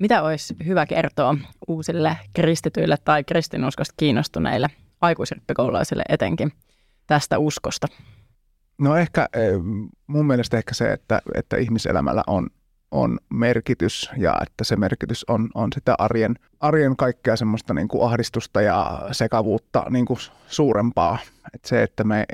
Mitä 0.00 0.22
olisi 0.22 0.56
hyvä 0.66 0.86
kertoa 0.86 1.36
uusille 1.68 2.16
kristityille 2.32 2.96
tai 3.04 3.24
kristinuskosta 3.24 3.94
kiinnostuneille 3.96 4.68
aikuisrippikoululaisille 5.00 6.02
etenkin 6.08 6.52
tästä 7.06 7.38
uskosta? 7.38 7.86
No 8.78 8.96
ehkä 8.96 9.28
mun 10.06 10.26
mielestä 10.26 10.58
ehkä 10.58 10.74
se, 10.74 10.92
että, 10.92 11.22
että 11.34 11.56
ihmiselämällä 11.56 12.22
on, 12.26 12.46
on 12.90 13.18
merkitys 13.30 14.10
ja 14.16 14.36
että 14.42 14.64
se 14.64 14.76
merkitys 14.76 15.24
on, 15.28 15.48
on 15.54 15.68
sitä 15.74 15.94
arjen, 15.98 16.34
arjen 16.60 16.96
kaikkea 16.96 17.36
semmoista 17.36 17.74
niin 17.74 17.88
kuin 17.88 18.06
ahdistusta 18.08 18.60
ja 18.60 19.08
sekavuutta 19.12 19.84
niin 19.90 20.06
kuin 20.06 20.18
suurempaa. 20.46 21.18
Että 21.54 21.68
se, 21.68 21.82
että 21.82 22.04
me, 22.04 22.26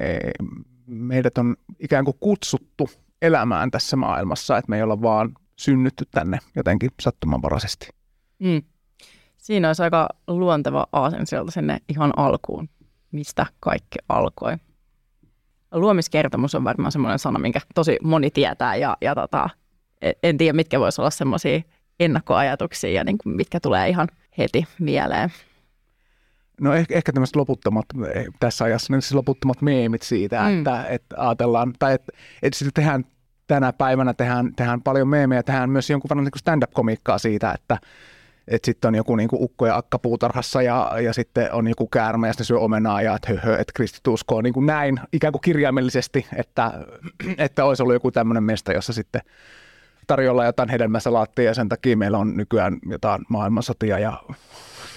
meidät 0.86 1.38
on 1.38 1.56
ikään 1.80 2.04
kuin 2.04 2.16
kutsuttu 2.20 2.90
elämään 3.22 3.70
tässä 3.70 3.96
maailmassa, 3.96 4.58
että 4.58 4.70
me 4.70 4.76
ei 4.76 4.82
olla 4.82 5.02
vaan 5.02 5.32
synnytty 5.62 6.04
tänne 6.10 6.38
jotenkin 6.56 6.90
sattumanvaraisesti. 7.00 7.88
Mm. 8.38 8.62
Siinä 9.36 9.68
olisi 9.68 9.82
aika 9.82 10.08
luonteva 10.28 10.86
aasensilta 10.92 11.50
sinne 11.50 11.78
ihan 11.88 12.12
alkuun, 12.16 12.68
mistä 13.12 13.46
kaikki 13.60 13.98
alkoi. 14.08 14.56
Luomiskertomus 15.72 16.54
on 16.54 16.64
varmaan 16.64 16.92
semmoinen 16.92 17.18
sana, 17.18 17.38
minkä 17.38 17.60
tosi 17.74 17.98
moni 18.02 18.30
tietää 18.30 18.76
ja, 18.76 18.96
ja 19.00 19.14
tota, 19.14 19.50
e, 20.02 20.12
en 20.22 20.38
tiedä, 20.38 20.52
mitkä 20.52 20.80
voisi 20.80 21.00
olla 21.00 21.10
semmoisia 21.10 21.60
ennakkoajatuksia 22.00 22.90
ja 22.90 23.04
niin 23.04 23.18
kuin 23.18 23.36
mitkä 23.36 23.60
tulee 23.60 23.88
ihan 23.88 24.08
heti 24.38 24.66
mieleen. 24.78 25.32
No 26.60 26.74
ehkä, 26.74 26.94
ehkä 26.94 27.12
tämmöiset 27.12 27.36
loputtomat, 27.36 27.84
eh, 28.14 28.26
tässä 28.40 28.64
ajassa 28.64 28.92
niin 28.92 29.02
siis 29.02 29.14
loputtomat 29.14 29.62
meemit 29.62 30.02
siitä, 30.02 30.42
mm. 30.42 30.58
että, 30.58 30.84
että 30.86 31.16
ajatellaan, 31.18 31.72
tai 31.78 31.94
että, 31.94 32.12
että 32.42 32.58
sitten 32.58 32.72
tehdään 32.82 33.04
tänä 33.46 33.72
päivänä 33.72 34.14
tehdään, 34.14 34.52
tehdään 34.56 34.82
paljon 34.82 35.08
meemejä, 35.08 35.42
tehdään 35.42 35.70
myös 35.70 35.90
jonkun 35.90 36.08
verran 36.08 36.24
niin 36.24 36.38
stand-up-komiikkaa 36.38 37.18
siitä, 37.18 37.52
että 37.52 37.78
että 38.48 38.66
sitten 38.66 38.88
on 38.88 38.94
joku 38.94 39.16
niinku 39.16 39.44
ukko 39.44 39.66
ja 39.66 39.76
akka 39.76 39.98
puutarhassa 39.98 40.62
ja, 40.62 40.92
ja 41.00 41.12
sitten 41.12 41.52
on 41.52 41.68
joku 41.68 41.86
käärme 41.86 42.26
ja 42.26 42.32
sitten 42.32 42.46
syö 42.46 42.58
omenaa 42.58 43.02
ja 43.02 43.14
että 43.14 43.28
höhö, 43.32 43.56
että 43.56 43.72
kristit 43.74 44.08
uskoo 44.08 44.42
niin 44.42 44.52
kuin 44.52 44.66
näin 44.66 45.00
ikään 45.12 45.32
kuin 45.32 45.40
kirjaimellisesti, 45.40 46.26
että, 46.36 46.72
että 47.38 47.64
olisi 47.64 47.82
ollut 47.82 47.94
joku 47.94 48.10
tämmöinen 48.10 48.44
mesta, 48.44 48.72
jossa 48.72 48.92
sitten 48.92 49.22
tarjolla 50.06 50.44
jotain 50.44 50.68
hedelmäsalaattia 50.68 51.44
ja 51.44 51.54
sen 51.54 51.68
takia 51.68 51.96
meillä 51.96 52.18
on 52.18 52.36
nykyään 52.36 52.78
jotain 52.90 53.22
maailmansotia 53.28 53.98
ja 53.98 54.22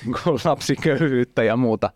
niin 0.06 0.16
lapsiköyhyyttä 0.46 1.44
ja 1.44 1.58
muuta. 1.58 1.90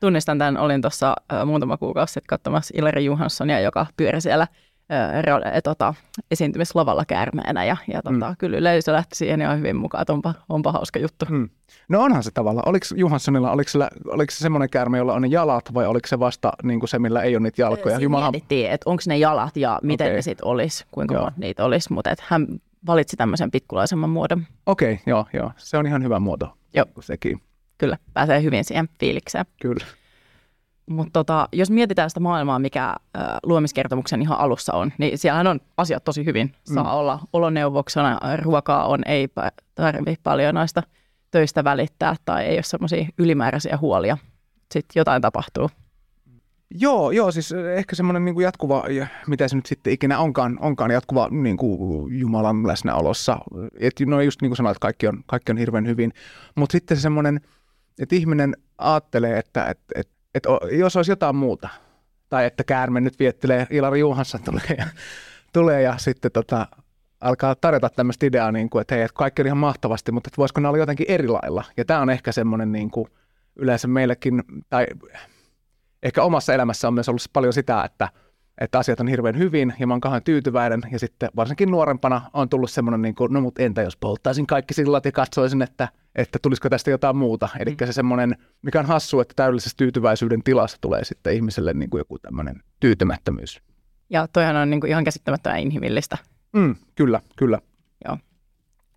Tunnistan 0.00 0.38
tämän, 0.38 0.56
olin 0.56 0.82
tuossa 0.82 1.16
muutama 1.46 1.76
kuukausi 1.76 2.12
sitten 2.12 2.28
katsomassa 2.28 2.74
Ilari 2.78 3.04
Johanssonia, 3.04 3.60
joka 3.60 3.86
pyöri 3.96 4.20
siellä– 4.20 4.46
ää, 4.90 5.60
tota, 5.64 5.94
esiintymislavalla 6.30 7.04
käärmeenä 7.04 7.64
ja, 7.64 7.76
ja 7.92 8.02
tota, 8.02 8.28
mm. 8.28 8.36
kyllä 8.38 8.56
yleisö 8.58 8.92
lähti 8.92 9.16
siihen 9.16 9.40
ihan 9.40 9.58
hyvin 9.58 9.76
mukaan, 9.76 10.02
että 10.02 10.12
onpa, 10.12 10.34
onpa 10.48 10.72
hauska 10.72 10.98
juttu. 10.98 11.26
Mm. 11.28 11.48
No 11.88 12.00
onhan 12.02 12.22
se 12.22 12.30
tavalla. 12.30 12.62
Oliko 12.66 12.86
Johanssonilla, 12.94 13.50
oliko, 13.50 13.68
sillä, 13.68 13.88
oliko 14.06 14.30
se 14.30 14.38
semmoinen 14.38 14.70
käärme, 14.70 14.98
jolla 14.98 15.14
on 15.14 15.22
ne 15.22 15.28
jalat 15.28 15.74
vai 15.74 15.86
oliko 15.86 16.08
se 16.08 16.18
vasta 16.18 16.52
niin 16.62 16.80
kuin 16.80 16.88
se, 16.88 16.98
millä 16.98 17.22
ei 17.22 17.36
ole 17.36 17.42
niitä 17.42 17.62
jalkoja? 17.62 17.94
Siinä 17.94 18.02
Jumala... 18.02 18.30
mietittiin, 18.30 18.70
että 18.70 18.90
onko 18.90 19.02
ne 19.06 19.18
jalat 19.18 19.56
ja 19.56 19.80
miten 19.82 20.06
okay. 20.06 20.16
ne 20.16 20.22
sitten 20.22 20.46
olisi, 20.46 20.84
kuinka 20.90 21.14
monta 21.14 21.32
niitä 21.36 21.64
olisi, 21.64 21.92
mutta 21.92 22.14
hän 22.22 22.46
valitsi 22.86 23.16
tämmöisen 23.16 23.50
pikkulaisemman 23.50 24.10
muodon. 24.10 24.46
Okei, 24.66 24.92
okay, 24.92 25.04
joo, 25.06 25.26
joo. 25.32 25.52
Se 25.56 25.76
on 25.78 25.86
ihan 25.86 26.02
hyvä 26.02 26.18
muoto 26.18 26.56
joo. 26.74 26.86
sekin. 27.00 27.40
Kyllä, 27.78 27.98
pääsee 28.12 28.42
hyvin 28.42 28.64
siihen 28.64 28.88
fiilikseen. 29.00 29.44
Kyllä. 29.62 29.84
Mutta 30.86 31.12
tota, 31.12 31.48
jos 31.52 31.70
mietitään 31.70 32.10
sitä 32.10 32.20
maailmaa, 32.20 32.58
mikä 32.58 32.84
ä, 32.88 32.96
luomiskertomuksen 33.42 34.22
ihan 34.22 34.38
alussa 34.38 34.72
on, 34.72 34.92
niin 34.98 35.18
siellähän 35.18 35.46
on 35.46 35.60
asiat 35.76 36.04
tosi 36.04 36.24
hyvin. 36.24 36.54
Saa 36.64 36.84
mm. 36.84 36.90
olla 36.90 37.20
oloneuvoksena, 37.32 38.20
ruokaa 38.42 38.86
on, 38.86 39.00
ei 39.06 39.28
tarvitse 39.74 40.16
paljon 40.22 40.54
noista 40.54 40.82
töistä 41.30 41.64
välittää 41.64 42.16
tai 42.24 42.44
ei 42.44 42.56
ole 42.56 42.62
semmoisia 42.62 43.06
ylimääräisiä 43.18 43.78
huolia. 43.80 44.18
Sitten 44.72 45.00
jotain 45.00 45.22
tapahtuu. 45.22 45.70
Joo, 46.74 47.10
joo, 47.10 47.32
siis 47.32 47.52
ehkä 47.52 47.96
semmoinen 47.96 48.24
niin 48.24 48.40
jatkuva, 48.40 48.84
mitä 49.26 49.48
se 49.48 49.56
nyt 49.56 49.66
sitten 49.66 49.92
ikinä 49.92 50.18
onkaan, 50.18 50.58
onkaan 50.60 50.90
jatkuva 50.90 51.28
niin 51.30 51.56
kuin 51.56 52.18
Jumalan 52.18 52.66
läsnäolossa. 52.66 53.38
Et, 53.80 53.92
no 54.06 54.20
just 54.20 54.42
niin 54.42 54.50
kuin 54.50 54.56
sanoit, 54.56 54.78
kaikki 54.78 55.06
on, 55.06 55.22
kaikki 55.26 55.52
on 55.52 55.58
hirveän 55.58 55.86
hyvin. 55.86 56.12
Mutta 56.54 56.72
sitten 56.72 56.96
se 56.96 57.00
semmoinen, 57.00 57.40
että 57.98 58.16
ihminen 58.16 58.56
ajattelee, 58.78 59.38
että, 59.38 59.66
että, 59.66 59.84
että 59.94 60.12
että 60.34 60.48
jos 60.72 60.96
olisi 60.96 61.12
jotain 61.12 61.36
muuta, 61.36 61.68
tai 62.28 62.46
että 62.46 62.64
käärme 62.64 63.00
nyt 63.00 63.18
viettelee, 63.18 63.66
Ilari 63.70 64.00
Juhansson 64.00 64.42
tulee 64.42 64.76
ja, 64.78 64.86
tulee 65.52 65.82
ja 65.82 65.94
sitten 65.98 66.32
tota, 66.32 66.66
alkaa 67.20 67.54
tarjota 67.54 67.90
tämmöistä 67.90 68.26
ideaa, 68.26 68.52
niin 68.52 68.70
kuin, 68.70 68.80
että 68.82 68.94
hei, 68.94 69.04
että 69.04 69.14
kaikki 69.14 69.42
on 69.42 69.46
ihan 69.46 69.58
mahtavasti, 69.58 70.12
mutta 70.12 70.28
että 70.28 70.36
voisiko 70.36 70.60
ne 70.60 70.68
olla 70.68 70.78
jotenkin 70.78 71.06
eri 71.08 71.28
lailla. 71.28 71.64
Ja 71.76 71.84
tämä 71.84 72.00
on 72.00 72.10
ehkä 72.10 72.32
semmoinen 72.32 72.72
niin 72.72 72.90
kuin, 72.90 73.06
yleensä 73.56 73.88
meillekin, 73.88 74.42
tai 74.70 74.86
ehkä 76.02 76.22
omassa 76.22 76.54
elämässä 76.54 76.88
on 76.88 76.94
myös 76.94 77.08
ollut 77.08 77.22
paljon 77.32 77.52
sitä, 77.52 77.84
että– 77.84 78.08
että 78.60 78.78
asiat 78.78 79.00
on 79.00 79.08
hirveän 79.08 79.38
hyvin 79.38 79.74
ja 79.78 79.86
mä 79.86 79.94
oon 79.94 80.00
kauhean 80.00 80.22
tyytyväinen. 80.22 80.80
Ja 80.92 80.98
sitten 80.98 81.28
varsinkin 81.36 81.70
nuorempana 81.70 82.22
on 82.32 82.48
tullut 82.48 82.70
semmoinen, 82.70 83.02
niin 83.02 83.14
kuin, 83.14 83.32
no 83.32 83.40
mutta 83.40 83.62
entä 83.62 83.82
jos 83.82 83.96
polttaisin 83.96 84.46
kaikki 84.46 84.74
sillat 84.74 85.04
ja 85.04 85.12
katsoisin, 85.12 85.62
että, 85.62 85.88
että 86.14 86.38
tulisiko 86.42 86.68
tästä 86.68 86.90
jotain 86.90 87.16
muuta. 87.16 87.48
Eli 87.58 87.70
mm. 87.70 87.86
se 87.86 87.92
semmoinen, 87.92 88.36
mikä 88.62 88.80
on 88.80 88.86
hassu, 88.86 89.20
että 89.20 89.34
täydellisessä 89.36 89.76
tyytyväisyyden 89.76 90.42
tilassa 90.42 90.78
tulee 90.80 91.04
sitten 91.04 91.34
ihmiselle 91.34 91.72
niin 91.74 91.90
kuin 91.90 91.98
joku 91.98 92.18
tämmöinen 92.18 92.62
tyytymättömyys. 92.80 93.60
Ja 94.10 94.28
toihan 94.32 94.56
on 94.56 94.70
niin 94.70 94.80
kuin 94.80 94.90
ihan 94.90 95.04
käsittämättömän 95.04 95.60
inhimillistä. 95.60 96.18
Mm, 96.52 96.76
kyllä, 96.94 97.20
kyllä. 97.36 97.58
Joo. 98.04 98.18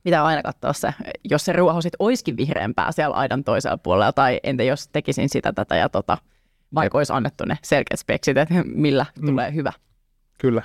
Mitä 0.05 0.25
aina 0.25 0.43
katsoa 0.43 0.73
se, 0.73 0.93
jos 1.23 1.45
se 1.45 1.53
ruoho 1.53 1.81
sitten 1.81 1.97
olisikin 1.99 2.37
vihreämpää 2.37 2.91
siellä 2.91 3.15
aidan 3.15 3.43
toisella 3.43 3.77
puolella, 3.77 4.13
tai 4.13 4.39
entä 4.43 4.63
jos 4.63 4.87
tekisin 4.87 5.29
sitä, 5.29 5.53
tätä 5.53 5.75
ja 5.75 5.89
tota, 5.89 6.17
vaikka 6.75 6.97
olisi 6.97 7.13
annettu 7.13 7.45
ne 7.45 7.57
selkeät 7.63 7.99
speksit, 7.99 8.37
että 8.37 8.63
millä 8.65 9.05
mm. 9.19 9.25
tulee 9.25 9.53
hyvä. 9.53 9.73
Kyllä. 10.39 10.61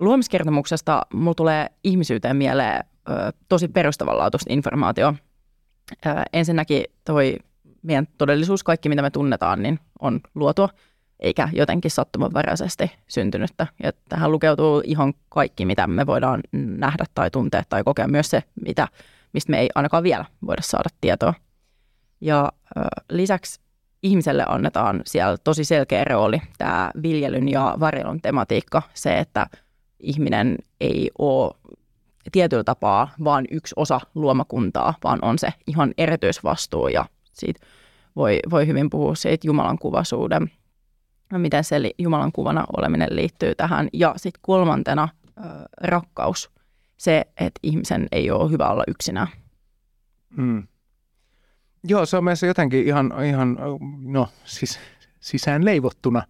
Luomiskertomuksesta 0.00 1.02
mulla 1.14 1.34
tulee 1.34 1.66
ihmisyyteen 1.84 2.36
mieleen 2.36 2.84
ö, 3.10 3.12
tosi 3.48 3.68
perustavanlaatuista 3.68 4.52
informaatio. 4.52 5.14
Ö, 6.06 6.08
ensinnäkin 6.32 6.84
toi 7.04 7.36
meidän 7.82 8.08
todellisuus, 8.18 8.62
kaikki 8.62 8.88
mitä 8.88 9.02
me 9.02 9.10
tunnetaan, 9.10 9.62
niin 9.62 9.78
on 10.00 10.20
luotua, 10.34 10.68
eikä 11.20 11.48
jotenkin 11.52 11.90
sattumanvaraisesti 11.90 12.90
syntynyttä. 13.08 13.66
Ja 13.82 13.92
tähän 14.08 14.32
lukeutuu 14.32 14.82
ihan 14.84 15.14
kaikki, 15.28 15.64
mitä 15.64 15.86
me 15.86 16.06
voidaan 16.06 16.40
nähdä 16.52 17.04
tai 17.14 17.30
tuntea 17.30 17.62
tai 17.68 17.84
kokea, 17.84 18.08
myös 18.08 18.30
se, 18.30 18.42
mitä, 18.64 18.88
mistä 19.32 19.50
me 19.50 19.60
ei 19.60 19.68
ainakaan 19.74 20.02
vielä 20.02 20.24
voida 20.46 20.62
saada 20.62 20.88
tietoa. 21.00 21.34
Ja 22.20 22.52
ö, 22.76 22.80
lisäksi 23.10 23.59
ihmiselle 24.02 24.44
annetaan 24.48 25.02
siellä 25.06 25.36
tosi 25.44 25.64
selkeä 25.64 26.04
rooli, 26.04 26.42
tämä 26.58 26.90
viljelyn 27.02 27.48
ja 27.48 27.76
varjelun 27.80 28.20
tematiikka, 28.20 28.82
se, 28.94 29.18
että 29.18 29.46
ihminen 30.00 30.56
ei 30.80 31.10
ole 31.18 31.54
tietyllä 32.32 32.64
tapaa 32.64 33.10
vaan 33.24 33.44
yksi 33.50 33.74
osa 33.76 34.00
luomakuntaa, 34.14 34.94
vaan 35.04 35.18
on 35.22 35.38
se 35.38 35.48
ihan 35.66 35.94
erityisvastuu 35.98 36.88
ja 36.88 37.04
siitä 37.32 37.66
voi, 38.16 38.40
voi 38.50 38.66
hyvin 38.66 38.90
puhua 38.90 39.14
siitä 39.14 39.46
Jumalan 39.46 39.78
kuvaisuuden, 39.78 40.50
miten 41.32 41.64
se 41.64 41.76
Jumalan 41.98 42.32
kuvana 42.32 42.64
oleminen 42.76 43.16
liittyy 43.16 43.54
tähän. 43.54 43.88
Ja 43.92 44.14
sitten 44.16 44.40
kolmantena 44.42 45.08
rakkaus, 45.80 46.50
se, 46.96 47.24
että 47.30 47.60
ihmisen 47.62 48.08
ei 48.12 48.30
ole 48.30 48.50
hyvä 48.50 48.68
olla 48.68 48.84
yksinään. 48.88 49.28
Hmm. 50.36 50.68
Joo, 51.84 52.06
se 52.06 52.16
on 52.16 52.24
meissä 52.24 52.46
jotenkin 52.46 52.86
ihan, 52.86 53.14
ihan 53.26 53.58
no 54.02 54.28
siis 54.44 54.78
sisään 55.20 55.64
leivottuna 55.64 56.22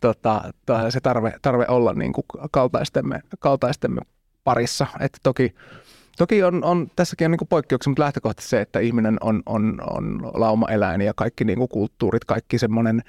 tota, 0.00 0.42
se 0.88 1.00
tarve, 1.00 1.32
tarve 1.42 1.66
olla 1.68 1.92
niin 1.92 2.12
kuin 2.12 2.24
kaltaistemme, 2.50 3.20
kaltaistemme 3.38 4.00
parissa. 4.44 4.86
Että 5.00 5.18
toki, 5.22 5.54
toki 6.18 6.42
on, 6.42 6.64
on, 6.64 6.90
tässäkin 6.96 7.24
on 7.24 7.30
niin 7.30 7.48
poikkeuksia, 7.48 7.90
mutta 7.90 8.02
lähtökohtaisesti 8.02 8.50
se, 8.50 8.60
että 8.60 8.80
ihminen 8.80 9.16
on, 9.20 9.42
on, 9.46 9.80
on 9.90 10.30
laumaeläin 10.34 11.00
ja 11.00 11.14
kaikki 11.16 11.44
niin 11.44 11.58
kuin 11.58 11.68
kulttuurit, 11.68 12.24
kaikki 12.24 12.58
semmoinen, 12.58 13.02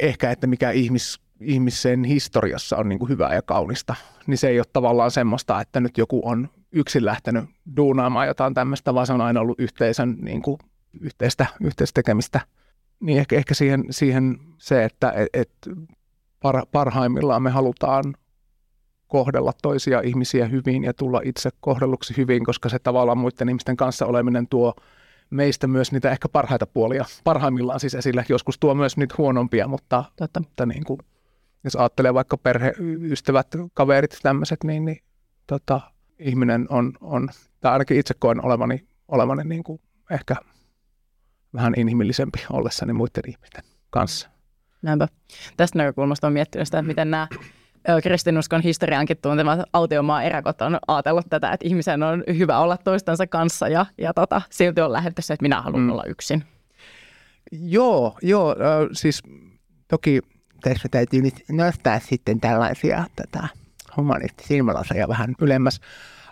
ehkä 0.00 0.30
että 0.30 0.46
mikä 0.46 0.70
ihmis, 0.70 1.20
ihmisen 1.40 2.04
historiassa 2.04 2.76
on 2.76 2.88
niin 2.88 3.08
hyvää 3.08 3.34
ja 3.34 3.42
kaunista, 3.42 3.94
niin 4.26 4.38
se 4.38 4.48
ei 4.48 4.60
ole 4.60 4.66
tavallaan 4.72 5.10
semmoista, 5.10 5.60
että 5.60 5.80
nyt 5.80 5.98
joku 5.98 6.20
on 6.24 6.48
yksin 6.72 7.04
lähtenyt 7.04 7.44
duunaamaan 7.76 8.26
jotain 8.26 8.54
tämmöistä, 8.54 8.94
vaan 8.94 9.06
se 9.06 9.12
on 9.12 9.20
aina 9.20 9.40
ollut 9.40 9.60
yhteisön 9.60 10.16
niin 10.20 10.42
kuin, 10.42 10.58
yhteistä, 11.00 11.46
yhteistä 11.60 11.94
tekemistä. 11.94 12.40
Niin 13.00 13.18
ehkä, 13.18 13.36
ehkä 13.36 13.54
siihen, 13.54 13.84
siihen 13.90 14.38
se, 14.58 14.84
että 14.84 15.12
et, 15.12 15.28
et 15.32 15.50
par, 16.40 16.66
parhaimmillaan 16.72 17.42
me 17.42 17.50
halutaan 17.50 18.14
kohdella 19.06 19.52
toisia 19.62 20.00
ihmisiä 20.00 20.46
hyvin 20.46 20.84
ja 20.84 20.94
tulla 20.94 21.20
itse 21.24 21.50
kohdelluksi 21.60 22.16
hyvin, 22.16 22.44
koska 22.44 22.68
se 22.68 22.78
tavallaan 22.78 23.18
muiden 23.18 23.48
ihmisten 23.48 23.76
kanssa 23.76 24.06
oleminen 24.06 24.48
tuo 24.48 24.74
meistä 25.30 25.66
myös 25.66 25.92
niitä 25.92 26.10
ehkä 26.10 26.28
parhaita 26.28 26.66
puolia. 26.66 27.04
Parhaimmillaan 27.24 27.80
siis 27.80 27.94
esille. 27.94 28.24
Joskus 28.28 28.58
tuo 28.58 28.74
myös 28.74 28.96
niitä 28.96 29.14
huonompia, 29.18 29.68
mutta, 29.68 30.04
Totta. 30.16 30.40
mutta 30.40 30.66
niin 30.66 30.84
kuin, 30.84 31.00
jos 31.64 31.76
ajattelee 31.76 32.14
vaikka 32.14 32.36
perheystävät, 32.36 33.46
kaverit, 33.74 34.18
tämmöiset, 34.22 34.64
niin, 34.64 34.84
niin 34.84 35.02
tota, 35.46 35.80
ihminen 36.18 36.66
on, 36.70 36.92
on 37.00 37.28
tai 37.60 37.72
ainakin 37.72 37.98
itse 37.98 38.14
koen 38.18 38.44
olevani, 38.44 38.86
olevani 39.08 39.44
niin 39.44 39.64
kuin 39.64 39.80
ehkä 40.10 40.36
vähän 41.54 41.74
inhimillisempi 41.76 42.38
ollessani 42.50 42.92
muiden 42.92 43.22
ihmisten 43.28 43.64
kanssa. 43.90 44.28
Näinpä. 44.82 45.08
Tästä 45.56 45.78
näkökulmasta 45.78 46.26
on 46.26 46.32
miettinyt 46.32 46.66
sitä, 46.66 46.78
että 46.78 46.88
miten 46.88 47.10
nämä 47.10 47.28
kristinuskon 48.02 48.62
historiankin 48.62 49.16
tuntemat 49.22 49.60
autiomaa 49.72 50.22
eräkot 50.22 50.60
on 50.60 50.78
ajatellut 50.88 51.26
tätä, 51.30 51.52
että 51.52 51.68
ihmisen 51.68 52.02
on 52.02 52.24
hyvä 52.38 52.58
olla 52.58 52.76
toistensa 52.76 53.26
kanssa 53.26 53.68
ja, 53.68 53.86
ja 53.98 54.14
tota, 54.14 54.42
silti 54.50 54.80
on 54.80 54.92
lähdetty 54.92 55.22
se, 55.22 55.34
että 55.34 55.44
minä 55.44 55.62
haluan 55.62 55.82
mm. 55.82 55.90
olla 55.90 56.04
yksin. 56.04 56.44
Joo, 57.52 58.18
joo, 58.22 58.56
siis 58.92 59.22
toki 59.88 60.20
tässä 60.60 60.88
täytyy 60.90 61.22
nyt 61.22 61.34
nostaa 61.50 62.00
sitten 62.00 62.40
tällaisia 62.40 63.04
tätä 63.16 63.48
humanistisia 63.98 65.08
vähän 65.08 65.34
ylemmäs. 65.40 65.80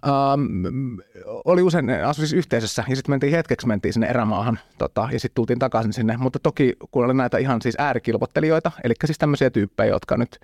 Um, 0.06 0.98
oli 1.44 1.62
usein, 1.62 1.90
asui 1.90 2.26
siis 2.26 2.32
yhteisössä 2.32 2.84
ja 2.88 2.96
sitten 2.96 3.12
mentiin 3.12 3.32
hetkeksi 3.32 3.66
mentiin 3.66 3.92
sinne 3.92 4.06
erämaahan 4.06 4.58
tota, 4.78 5.08
ja 5.12 5.20
sitten 5.20 5.34
tultiin 5.34 5.58
takaisin 5.58 5.92
sinne. 5.92 6.16
Mutta 6.16 6.38
toki 6.38 6.76
kun 6.90 7.04
oli 7.04 7.14
näitä 7.14 7.38
ihan 7.38 7.62
siis 7.62 7.74
äärikilvottelijoita, 7.78 8.72
eli 8.84 8.94
siis 9.04 9.18
tämmöisiä 9.18 9.50
tyyppejä, 9.50 9.90
jotka 9.90 10.16
nyt 10.16 10.38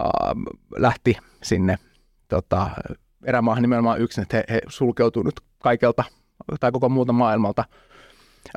uh, 0.00 0.54
lähti 0.76 1.16
sinne 1.42 1.78
tota, 2.28 2.70
erämaahan 3.24 3.62
nimenomaan 3.62 4.00
yksin, 4.00 4.22
että 4.22 4.36
he, 4.36 4.44
he 4.50 4.60
sulkeutuivat 4.68 5.26
nyt 5.26 5.40
kaikelta 5.58 6.04
tai 6.60 6.72
koko 6.72 6.88
muuta 6.88 7.12
maailmalta. 7.12 7.64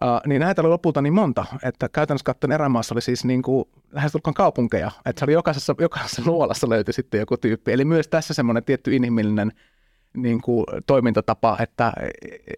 Uh, 0.03 0.21
niin 0.25 0.39
näitä 0.39 0.61
oli 0.61 0.69
lopulta 0.69 1.01
niin 1.01 1.13
monta, 1.13 1.45
että 1.63 1.89
käytännössä 1.89 2.25
katsoen 2.25 2.51
erämaassa 2.51 2.95
oli 2.95 3.01
siis 3.01 3.25
niin 3.25 3.41
kuin 3.41 3.65
lähestulkoon 3.91 4.33
kaupunkeja, 4.33 4.91
että 5.05 5.19
se 5.19 5.25
oli 5.25 5.33
jokaisessa, 5.33 5.75
jokaisessa 5.79 6.21
luolassa 6.25 6.69
löytyi 6.69 6.93
sitten 6.93 7.19
joku 7.19 7.37
tyyppi. 7.37 7.71
Eli 7.71 7.85
myös 7.85 8.07
tässä 8.07 8.33
semmoinen 8.33 8.63
tietty 8.63 8.95
inhimillinen 8.95 9.51
niin 10.17 10.41
kuin 10.41 10.65
toimintatapa, 10.87 11.57
että 11.59 11.93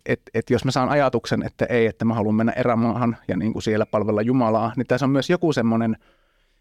et, 0.06 0.22
et 0.34 0.50
jos 0.50 0.66
mä 0.66 0.72
saan 0.72 0.90
ajatuksen, 0.90 1.44
että 1.44 1.66
ei, 1.66 1.86
että 1.86 2.06
mä 2.06 2.14
haluan 2.14 2.36
mennä 2.36 2.52
erämaahan 2.52 3.18
ja 3.28 3.38
niin 3.38 3.54
kuin 3.54 3.64
siellä 3.64 3.86
palvella 3.86 4.22
Jumalaa, 4.22 4.74
niin 4.76 4.88
tässä 4.88 5.06
on 5.06 5.10
myös 5.10 5.30
joku 5.30 5.54
semmoinen, 5.54 5.98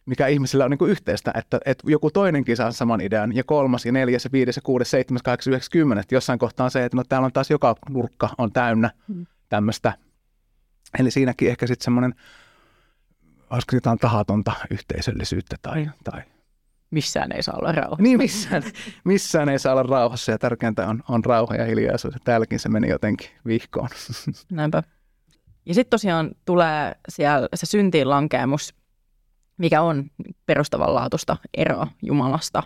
mikä 0.07 0.27
ihmisillä 0.27 0.65
on 0.65 0.71
niin 0.71 0.79
kuin 0.79 0.91
yhteistä, 0.91 1.33
että, 1.35 1.61
että 1.65 1.91
joku 1.91 2.11
toinenkin 2.11 2.57
saa 2.57 2.73
saman 2.73 3.01
idean, 3.01 3.37
ja 3.37 3.45
kolmas, 3.45 3.87
ja 3.87 3.93
neljäs, 3.93 4.25
ja 4.25 4.33
viides, 4.33 4.57
ja 4.57 4.63
kuudes, 4.63 4.91
seitsemäs, 4.91 5.23
kahdeksas, 5.23 5.49
yhdeksäs, 5.49 5.71
kymmenet. 5.71 6.13
Jossain 6.13 6.39
kohtaa 6.39 6.65
on 6.65 6.71
se, 6.71 6.85
että 6.85 6.97
no 6.97 7.03
täällä 7.09 7.27
on 7.27 7.33
taas 7.33 7.51
joka 7.51 7.75
nurkka 7.91 8.29
on 8.39 8.53
täynnä 8.53 8.91
mm. 9.09 9.27
tämmöistä. 9.49 9.93
Eli 10.99 11.11
siinäkin 11.11 11.49
ehkä 11.49 11.67
sitten 11.67 11.85
semmoinen, 11.85 12.15
olisiko 13.51 13.77
jotain 13.77 13.99
tahatonta 13.99 14.53
yhteisöllisyyttä 14.71 15.57
tai, 15.63 15.91
tai 16.05 16.23
missään 16.91 17.33
ei 17.33 17.43
saa 17.43 17.57
olla 17.59 17.73
rauha. 17.73 17.97
Niin, 18.03 18.19
missään, 18.19 18.63
missään 19.05 19.49
ei 19.49 19.59
saa 19.59 19.73
olla 19.73 19.83
rauhassa 19.83 20.33
ja 20.33 20.39
tärkeintä 20.39 20.89
on, 20.89 21.03
on 21.09 21.25
rauha 21.25 21.55
ja 21.55 21.65
hiljaisuus. 21.65 22.15
Ja 22.15 22.21
täälläkin 22.25 22.59
se 22.59 22.69
meni 22.69 22.89
jotenkin 22.89 23.31
vihkoon. 23.47 23.89
Näinpä. 24.51 24.83
Ja 25.67 25.75
sitten 25.75 25.91
tosiaan 25.91 26.31
tulee 26.45 26.93
siellä 27.09 27.49
se 27.55 27.67
syntiin 27.67 28.11
lankeemus, 28.11 28.75
mikä 29.57 29.83
on 29.83 30.11
perustavanlaatuista 30.47 31.37
eroa 31.55 31.87
Jumalasta. 32.03 32.63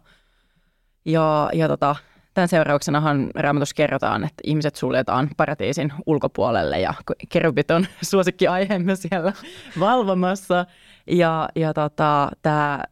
Ja, 1.05 1.51
ja 1.53 1.69
tota, 1.69 1.97
tämän 2.35 2.49
seurauksenahan 2.49 3.31
raamatussa 3.35 3.75
kerrotaan, 3.75 4.25
että 4.25 4.43
ihmiset 4.45 4.77
suljetaan 4.77 5.31
paratiisin 5.37 5.93
ulkopuolelle 6.07 6.81
ja 6.81 6.95
kerubit 7.29 7.71
on 7.71 7.87
suosikki 8.11 8.47
aiheemme 8.47 8.97
siellä 8.97 9.33
valvomassa. 9.81 10.67
Ja, 11.07 11.49
ja 11.57 11.75
tota, 11.75 12.31
tämä 12.43 12.85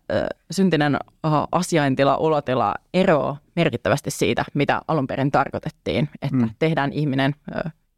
syntinen 0.51 0.97
asiaintila, 1.53 2.17
olotila 2.17 2.75
eroaa 2.95 3.39
merkittävästi 3.57 4.11
siitä, 4.11 4.45
mitä 4.55 4.83
alun 4.89 5.07
perin 5.07 5.31
tarkoitettiin, 5.31 6.09
että 6.23 6.37
mm. 6.37 6.51
tehdään 6.59 6.93
ihminen 6.93 7.35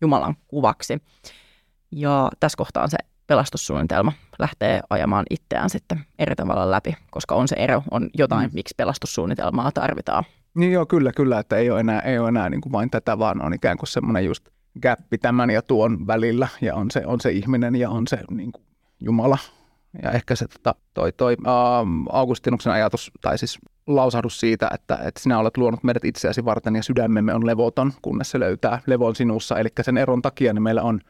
Jumalan 0.01 0.37
kuvaksi. 0.49 1.03
Ja 1.93 2.31
tässä 2.41 2.57
kohtaa 2.57 2.89
se 2.89 2.99
pelastussuunnitelma 3.27 4.13
lähtee 4.39 4.81
ajamaan 4.91 5.27
itseään 5.31 5.71
sitten 5.71 6.05
eri 6.19 6.35
tavalla 6.35 6.71
läpi, 6.71 6.97
koska 7.11 7.35
on 7.35 7.49
se 7.49 7.57
ero, 7.59 7.83
on 7.91 8.11
jotain, 8.15 8.51
mm. 8.51 8.55
miksi 8.55 8.75
pelastussuunnitelmaa 8.77 9.73
tarvitaan. 9.73 10.25
Niin 10.55 10.73
joo, 10.73 10.87
kyllä, 10.87 11.13
kyllä, 11.13 11.39
että 11.39 11.57
ei 11.57 11.71
ole 11.71 11.81
enää, 11.81 12.01
ei 12.01 12.19
ole 12.19 12.29
enää 12.29 12.51
niin 12.51 12.61
kuin 12.61 12.73
vain 12.73 12.91
tätä, 12.91 13.19
vaan 13.19 13.43
on 13.43 13.55
ikään 13.55 13.79
kuin 13.79 13.89
semmoinen 13.89 14.25
just 14.25 14.49
gappi 14.83 15.19
tämän 15.19 15.51
ja 15.51 15.63
tuon 15.63 16.07
välillä, 16.07 16.49
ja 16.61 16.75
on 16.75 16.91
se, 16.91 17.03
on 17.07 17.21
se 17.21 17.31
ihminen 17.31 17.77
ja 17.77 17.91
on 17.91 18.07
se 18.07 18.19
niin 18.31 18.53
kuin 18.53 18.65
Jumala. 19.01 19.39
Ja 20.03 20.11
ehkä 20.11 20.35
se 20.35 20.49
tota, 20.49 20.75
toi, 20.95 21.13
toi 21.13 21.37
uh, 21.41 22.07
Augustinuksen 22.13 22.73
ajatus, 22.73 23.11
tai 23.21 23.39
siis 23.39 23.59
lausahdus 23.87 24.41
siitä, 24.41 24.71
että, 24.75 24.99
että 25.05 25.21
sinä 25.21 25.39
olet 25.39 25.57
luonut 25.57 25.85
meidät 25.85 26.05
itseäsi 26.05 26.45
varten 26.45 26.77
ja 26.77 26.83
sydämemme 26.83 27.35
on 27.35 27.47
levoton, 27.47 27.93
kunnes 28.03 28.31
se 28.31 28.41
löytää 28.41 28.81
levon 28.87 29.17
sinussa. 29.17 29.59
Eli 29.59 29.69
sen 29.81 29.99
eron 29.99 30.23
takia 30.23 30.53
niin 30.53 30.63
meillä 30.63 30.83
on 30.83 31.01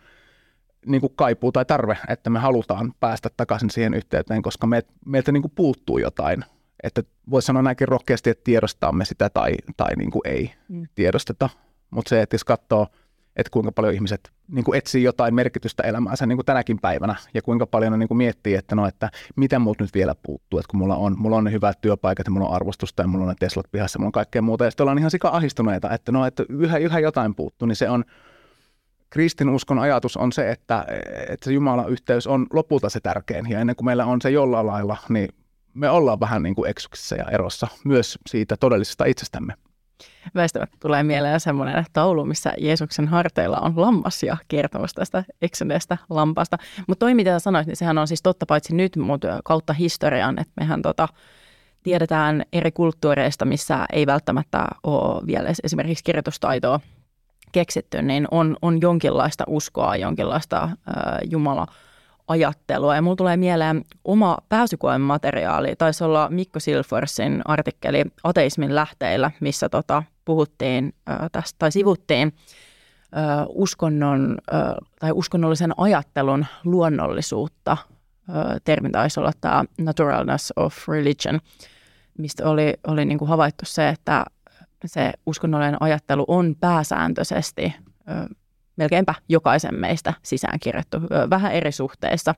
niin 0.86 1.00
kuin 1.00 1.12
kaipuu 1.16 1.52
tai 1.52 1.64
tarve, 1.64 1.98
että 2.08 2.31
me 2.31 2.38
halutaan 2.38 2.94
päästä 3.00 3.28
takaisin 3.36 3.70
siihen 3.70 3.94
yhteyteen, 3.94 4.43
koska 4.43 4.66
me, 4.66 4.82
meiltä 5.06 5.32
niin 5.32 5.43
kuin 5.43 5.52
puuttuu 5.54 5.98
jotain– 5.98 6.44
että 6.82 7.03
voisi 7.31 7.47
sanoa 7.47 7.62
näinkin 7.62 7.88
rohkeasti, 7.88 8.31
että 8.31 8.44
tiedostamme 8.44 9.05
sitä 9.05 9.31
tai, 9.31 9.53
tai 9.77 9.97
niin 9.97 10.11
kuin 10.11 10.23
ei 10.25 10.53
mm. 10.69 10.87
tiedosteta. 10.94 11.49
Mutta 11.91 12.09
se, 12.09 12.23
että 12.23 12.35
jos 12.35 12.44
katsoo, 12.44 12.87
että 13.37 13.50
kuinka 13.50 13.73
paljon 13.73 13.94
ihmiset 13.94 14.31
niin 14.49 14.65
kuin 14.65 14.79
etsii 14.79 15.03
jotain 15.03 15.35
merkitystä 15.35 15.82
elämäänsä 15.82 16.27
niin 16.27 16.37
kuin 16.37 16.47
tänäkin 16.47 16.79
päivänä 16.79 17.15
ja 17.35 17.43
kuinka 17.43 17.67
paljon 17.67 17.93
ne 17.93 17.99
niin 17.99 18.09
kuin 18.09 18.19
miettii, 18.19 18.55
että 18.55 18.75
no, 18.75 18.87
että 18.87 19.11
mitä 19.37 19.59
muut 19.59 19.81
nyt 19.81 19.94
vielä 19.94 20.15
puuttuu, 20.23 20.59
että 20.59 20.71
kun 20.71 20.79
mulla 20.79 20.97
on, 20.97 21.15
mulla 21.19 21.37
on 21.37 21.44
ne 21.44 21.53
hyvät 21.53 21.81
työpaikat 21.81 22.27
ja 22.27 22.31
mulla 22.31 22.49
on 22.49 22.55
arvostusta 22.55 23.03
ja 23.03 23.09
mulla 23.09 23.25
on 23.25 23.29
ne 23.29 23.35
Teslat 23.41 23.67
pihassa 23.73 23.97
ja 23.97 24.00
mulla 24.00 24.09
on 24.09 24.12
kaikkea 24.12 24.43
muuta 24.43 24.65
ja 24.65 24.71
sitten 24.71 24.85
ollaan 24.85 24.99
ihan 24.99 25.11
sika 25.11 25.29
ahistuneita, 25.29 25.91
että 25.91 26.12
no, 26.12 26.27
että 26.27 26.44
yhä, 26.49 26.79
yhä 26.79 26.99
jotain 26.99 27.35
puuttuu, 27.35 27.69
niin 27.69 27.77
se 27.77 27.91
on, 27.91 28.05
kristinuskon 29.11 29.79
ajatus 29.79 30.17
on 30.17 30.32
se, 30.32 30.50
että, 30.50 30.87
että 31.29 31.44
se 31.44 31.53
Jumalan 31.53 31.91
yhteys 31.91 32.27
on 32.27 32.47
lopulta 32.53 32.88
se 32.88 33.00
tärkein 33.00 33.50
ja 33.50 33.61
ennen 33.61 33.77
kuin 33.77 33.87
meillä 33.87 34.06
on 34.06 34.21
se 34.21 34.31
jollain 34.31 34.67
lailla, 34.67 34.97
niin 35.09 35.29
me 35.75 35.90
ollaan 35.90 36.20
vähän 36.20 36.43
niin 36.43 36.55
kuin 36.55 36.70
eksyksissä 36.70 37.17
ja 37.17 37.25
erossa 37.31 37.69
myös 37.84 38.19
siitä 38.26 38.56
todellisesta 38.56 39.05
itsestämme. 39.05 39.55
Väistämättä 40.34 40.76
tulee 40.81 41.02
mieleen 41.02 41.40
semmoinen 41.40 41.84
taulu, 41.93 42.25
missä 42.25 42.52
Jeesuksen 42.58 43.08
harteilla 43.08 43.56
on 43.56 43.72
lammas 43.76 44.22
ja 44.22 44.37
kertomus 44.49 44.94
tästä 44.94 45.25
eksyneestä 45.43 45.99
lampaasta. 46.11 46.58
Mutta 46.87 47.06
toi, 47.06 47.14
mitä 47.14 47.38
sanoit, 47.38 47.67
niin 47.67 47.76
sehän 47.76 47.99
on 47.99 48.08
siis 48.08 48.22
totta 48.22 48.46
paitsi 48.46 48.75
nyt, 48.75 48.96
mutta 48.96 49.40
kautta 49.44 49.72
historian, 49.72 50.38
että 50.38 50.52
mehän 50.61 50.82
tota, 50.82 51.08
tiedetään 51.82 52.43
eri 52.52 52.72
kulttuureista, 52.72 53.44
missä 53.44 53.87
ei 53.93 54.06
välttämättä 54.06 54.67
ole 54.82 55.26
vielä 55.26 55.49
esimerkiksi 55.64 56.05
kirjoitustaitoa 56.05 56.81
keksitty, 57.52 58.02
niin 58.02 58.28
on, 58.31 58.56
on 58.62 58.81
jonkinlaista 58.81 59.44
uskoa, 59.46 59.96
jonkinlaista 59.96 60.62
äh, 60.62 60.74
Jumala 61.31 61.67
ajattelua. 62.31 62.94
Ja 62.94 63.03
mulla 63.03 63.17
tulee 63.17 63.37
mieleen 63.37 63.84
oma 64.05 64.39
pääsykoemateriaali, 64.49 65.77
taisi 65.79 66.05
olla 66.05 66.29
Mikko 66.31 66.60
Silforsin 66.60 67.43
artikkeli 67.44 68.05
Ateismin 68.25 68.75
lähteillä, 68.75 69.31
missä 69.41 69.69
tota, 69.69 70.03
puhuttiin 70.25 70.94
äh, 71.10 71.19
tästä, 71.32 71.56
tai 71.58 71.72
sivuttiin 71.72 72.32
äh, 73.17 73.46
uskonnon 73.49 74.39
äh, 74.55 74.60
tai 75.01 75.10
uskonnollisen 75.15 75.72
ajattelun 75.77 76.46
luonnollisuutta. 76.65 77.72
Äh, 77.72 78.56
termi 78.65 78.91
taisi 78.91 79.20
olla 79.20 79.32
tämä 79.41 79.65
naturalness 79.79 80.53
of 80.56 80.89
religion, 80.89 81.41
mistä 82.19 82.49
oli, 82.49 82.75
oli 82.87 83.05
niin 83.05 83.19
kuin 83.19 83.29
havaittu 83.29 83.65
se, 83.65 83.89
että 83.89 84.25
se 84.87 85.13
uskonnollinen 85.27 85.82
ajattelu 85.82 86.25
on 86.29 86.55
pääsääntöisesti 86.60 87.75
melkeinpä 88.77 89.15
jokaisen 89.29 89.74
meistä 89.81 90.15
sisäänkirjattu 90.22 90.98
vähän 91.31 91.53
eri 91.53 91.72
suhteissa. 91.72 92.34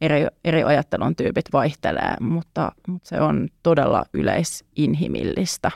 Eri, 0.00 0.26
eri 0.44 0.62
ajattelun 0.62 1.16
tyypit 1.16 1.44
vaihtelee, 1.52 2.14
mutta, 2.20 2.72
mutta 2.88 3.08
se 3.08 3.20
on 3.20 3.48
todella 3.62 4.04
yleisinhimillistä. 4.14 5.70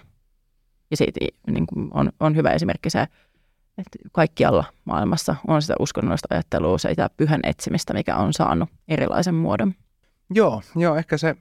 Ja 0.90 0.96
siitä 0.96 1.20
niin 1.50 1.66
kuin 1.66 1.90
on, 1.94 2.12
on 2.20 2.36
hyvä 2.36 2.50
esimerkki 2.50 2.90
se, 2.90 3.06
että 3.78 3.98
kaikkialla 4.12 4.64
maailmassa 4.84 5.36
on 5.48 5.62
sitä 5.62 5.74
uskonnollista 5.78 6.28
ajattelua, 6.30 6.78
sitä 6.78 7.10
pyhän 7.16 7.40
etsimistä, 7.42 7.94
mikä 7.94 8.16
on 8.16 8.32
saanut 8.32 8.68
erilaisen 8.88 9.34
muodon. 9.34 9.74
Joo, 10.30 10.62
joo 10.76 10.96
ehkä 10.96 11.16
se 11.16 11.36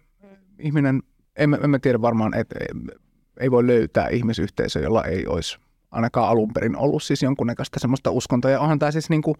ihminen, 0.60 1.03
emme, 1.36 1.79
tiedä 1.79 2.01
varmaan, 2.01 2.34
että 2.34 2.55
ei 3.39 3.51
voi 3.51 3.67
löytää 3.67 4.08
ihmisyhteisöä, 4.08 4.81
jolla 4.81 5.03
ei 5.03 5.27
olisi 5.27 5.60
ainakaan 5.91 6.29
alun 6.29 6.53
perin 6.53 6.77
ollut 6.77 7.03
siis 7.03 7.24
jonkunnäköistä 7.24 7.79
semmoista 7.79 8.12
uskontoa. 8.12 8.51
Ja 8.51 8.60
onhan 8.60 8.79
tämä 8.79 8.91
siis 8.91 9.10
niin 9.10 9.21
kuin, 9.21 9.36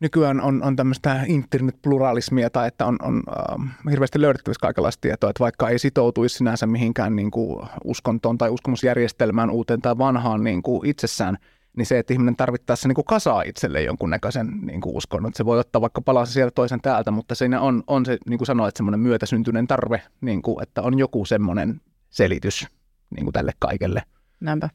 nykyään 0.00 0.40
on, 0.40 0.62
on 0.62 0.76
tämmöistä 0.76 1.20
internetpluralismia 1.26 2.50
tai 2.50 2.68
että 2.68 2.86
on, 2.86 2.96
on 3.02 3.22
äh, 3.28 3.90
hirveästi 3.90 4.20
löydettävissä 4.20 4.60
kaikenlaista 4.60 5.00
tietoa, 5.00 5.30
että 5.30 5.44
vaikka 5.44 5.68
ei 5.68 5.78
sitoutuisi 5.78 6.36
sinänsä 6.36 6.66
mihinkään 6.66 7.16
niin 7.16 7.30
kuin 7.30 7.68
uskontoon 7.84 8.38
tai 8.38 8.50
uskomusjärjestelmään 8.50 9.50
uuteen 9.50 9.82
tai 9.82 9.98
vanhaan 9.98 10.44
niin 10.44 10.62
kuin 10.62 10.86
itsessään, 10.86 11.38
niin 11.76 11.86
se, 11.86 11.98
että 11.98 12.12
ihminen 12.12 12.36
tarvittaessa 12.36 12.88
niin 12.88 12.94
kuin 12.94 13.04
kasaa 13.04 13.42
itselle 13.42 13.82
jonkunnäköisen 13.82 14.48
niin 14.62 14.80
kuin 14.80 14.96
uskonnon. 14.96 15.28
Että 15.28 15.36
se 15.36 15.44
voi 15.44 15.58
ottaa 15.58 15.82
vaikka 15.82 16.00
palaa 16.00 16.26
sieltä 16.26 16.54
toisen 16.54 16.80
täältä, 16.80 17.10
mutta 17.10 17.34
siinä 17.34 17.60
on, 17.60 17.82
on 17.86 18.06
se, 18.06 18.18
niin 18.28 18.38
kuin 18.38 18.46
sanoit, 18.46 18.76
semmoinen 18.76 19.00
myötäsyntyinen 19.00 19.66
tarve, 19.66 20.02
niin 20.20 20.42
kuin, 20.42 20.62
että 20.62 20.82
on 20.82 20.98
joku 20.98 21.24
semmoinen 21.24 21.80
selitys 22.10 22.66
niin 23.10 23.24
kuin 23.24 23.32
tälle 23.32 23.52
kaikelle. 23.58 24.02
Näinpä. 24.40 24.68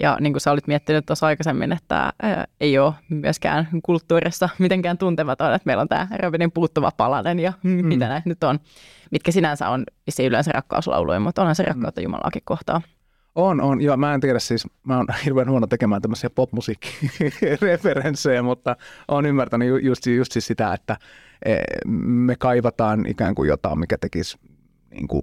Ja 0.00 0.16
niin 0.20 0.32
kuin 0.32 0.40
sä 0.40 0.50
olit 0.50 0.66
miettinyt 0.66 1.06
tuossa 1.06 1.26
aikaisemmin, 1.26 1.72
että 1.72 2.12
ää, 2.22 2.44
ei 2.60 2.78
ole 2.78 2.94
myöskään 3.08 3.68
kulttuurissa 3.82 4.48
mitenkään 4.58 4.98
tuntematon, 4.98 5.54
että 5.54 5.66
meillä 5.66 5.80
on 5.80 5.88
tämä 5.88 6.08
Robinin 6.22 6.52
puuttuva 6.52 6.90
palanen 6.96 7.40
ja 7.40 7.52
mm. 7.62 7.86
mitä 7.86 8.08
näin 8.08 8.22
nyt 8.24 8.44
on, 8.44 8.58
mitkä 9.10 9.32
sinänsä 9.32 9.68
on 9.68 9.84
yleensä 10.24 10.52
rakkauslauluja, 10.52 11.20
mutta 11.20 11.42
onhan 11.42 11.54
se 11.54 11.62
mm. 11.62 11.68
rakkautta 11.68 12.00
mm. 12.00 12.02
Jumalaakin 12.02 12.42
kohtaan. 12.44 12.82
On, 13.34 13.60
on. 13.60 13.80
Joo, 13.80 13.96
mä 13.96 14.14
en 14.14 14.20
tiedä 14.20 14.38
siis, 14.38 14.66
mä 14.84 14.96
oon 14.96 15.06
hirveän 15.24 15.50
huono 15.50 15.66
tekemään 15.66 16.02
tämmöisiä 16.02 16.30
popmusiikkireferenssejä, 16.30 18.42
mutta 18.42 18.76
oon 19.08 19.26
ymmärtänyt 19.26 19.84
just, 19.84 20.06
just 20.06 20.32
siis 20.32 20.46
sitä, 20.46 20.74
että 20.74 20.96
e, 21.44 21.56
me 22.04 22.36
kaivataan 22.36 23.06
ikään 23.06 23.34
kuin 23.34 23.48
jotain, 23.48 23.78
mikä 23.78 23.98
tekisi 23.98 24.38
niin 24.90 25.08
kuin 25.08 25.22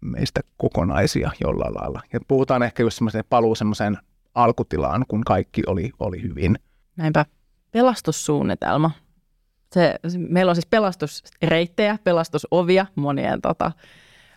meistä 0.00 0.40
kokonaisia 0.56 1.30
jollain 1.40 1.74
lailla. 1.74 2.00
Ja 2.12 2.20
puhutaan 2.28 2.62
ehkä 2.62 2.82
just 2.82 2.96
semmoiseen 2.96 3.24
paluu 3.30 3.54
semmoiseen 3.54 3.98
alkutilaan, 4.34 5.04
kun 5.08 5.24
kaikki 5.24 5.62
oli, 5.66 5.90
oli 5.98 6.22
hyvin. 6.22 6.58
Näinpä. 6.96 7.26
Pelastussuunnitelma. 7.70 8.90
Se, 9.72 9.94
meillä 10.28 10.50
on 10.50 10.56
siis 10.56 10.66
pelastusreittejä, 10.66 11.98
pelastusovia 12.04 12.86
monien 12.94 13.40
tota, 13.40 13.72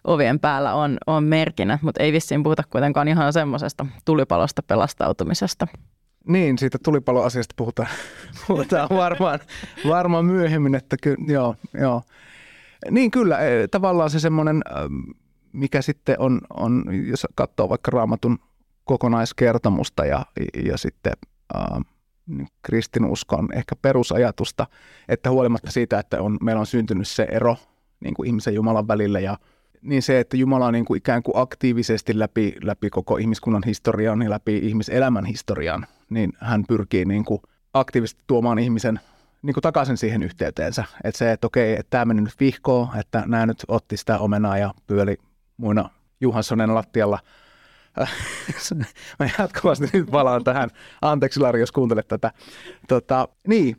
ovien 0.03 0.39
päällä 0.39 0.74
on, 0.74 0.98
on 1.08 1.24
merkinä, 1.24 1.79
mutta 1.81 2.03
ei 2.03 2.12
vissiin 2.12 2.43
puhuta 2.43 2.63
kuitenkaan 2.69 3.08
ihan 3.08 3.34
semmoisesta 3.34 3.86
tulipalosta 4.05 4.63
pelastautumisesta. 4.63 5.67
Niin, 6.27 6.58
siitä 6.58 6.77
tulipaloasiasta 6.84 7.53
puhutaan, 7.58 7.88
puhutaan 8.48 8.89
varmaan, 8.89 9.39
varmaan 9.88 10.25
myöhemmin, 10.25 10.75
että 10.75 10.98
ky, 11.01 11.15
joo, 11.27 11.55
joo. 11.74 12.01
Niin 12.91 13.12
kyllä, 13.12 13.39
e, 13.39 13.67
tavallaan 13.67 14.10
se 14.10 14.19
semmoinen, 14.19 14.62
mikä 15.53 15.82
sitten 15.82 16.15
on, 16.20 16.41
on, 16.50 16.84
jos 17.08 17.27
katsoo 17.36 17.70
vaikka 17.70 17.91
raamatun 17.91 18.39
kokonaiskertomusta 18.84 20.06
ja, 20.06 20.25
ja 20.65 20.77
sitten 20.77 21.13
äh, 21.56 21.82
kristinuskon 22.62 23.50
ehkä 23.53 23.75
perusajatusta, 23.75 24.68
että 25.08 25.29
huolimatta 25.29 25.72
siitä, 25.72 26.00
että 26.00 26.22
on, 26.22 26.38
meillä 26.41 26.60
on 26.60 26.65
syntynyt 26.65 27.08
se 27.08 27.27
ero 27.32 27.56
niin 28.00 28.13
kuin 28.13 28.27
ihmisen 28.27 28.53
Jumalan 28.53 28.88
välillä 28.88 29.20
ja 29.20 29.38
niin 29.82 30.01
se, 30.01 30.20
että 30.20 30.38
Jumala 30.38 30.65
on 30.65 30.74
niin 30.74 30.86
kuin 30.86 30.98
ikään 30.98 31.24
kuin 31.24 31.38
aktiivisesti 31.38 32.20
läpi, 32.20 32.56
läpi 32.63 32.89
koko 32.89 33.18
ihmiskunnan 33.18 33.63
historian 33.65 34.22
ja 34.22 34.29
läpi 34.29 34.58
ihmiselämän 34.58 35.25
historian, 35.25 35.88
niin 36.10 36.34
hän 36.39 36.63
pyrkii 36.68 37.06
niin 37.06 37.25
kuin 37.25 37.41
aktiivisesti 37.74 38.24
tuomaan 38.27 38.60
ihmisen 38.60 39.00
niin 39.41 39.53
kuin 39.53 39.62
takaisin 39.62 39.98
siihen 39.98 40.24
yhteyteensä. 40.24 40.84
Että 41.03 41.18
se, 41.18 41.32
että 41.32 41.48
okei, 41.48 41.74
että 41.74 41.89
tämä 41.89 42.06
meni 42.06 42.22
nyt 42.22 42.39
vihkoon, 42.39 42.88
että 43.00 43.24
nämä 43.27 43.46
nyt 43.46 43.65
otti 43.68 43.98
sitä 43.98 44.20
omenaa 44.20 44.58
ja 44.58 44.74
pyöli 44.88 45.18
muina 45.60 45.89
Juhanssonen 46.22 46.75
lattialla. 46.75 47.20
Mä 49.20 49.30
jatkuvasti 49.39 49.89
nyt 49.94 50.12
palaan 50.12 50.44
tähän. 50.44 50.70
Anteeksi 51.01 51.39
Lari, 51.39 51.60
jos 51.60 51.72
kuuntelet 51.72 52.08
tätä. 52.08 52.32
Tota, 52.88 53.28
niin, 53.48 53.78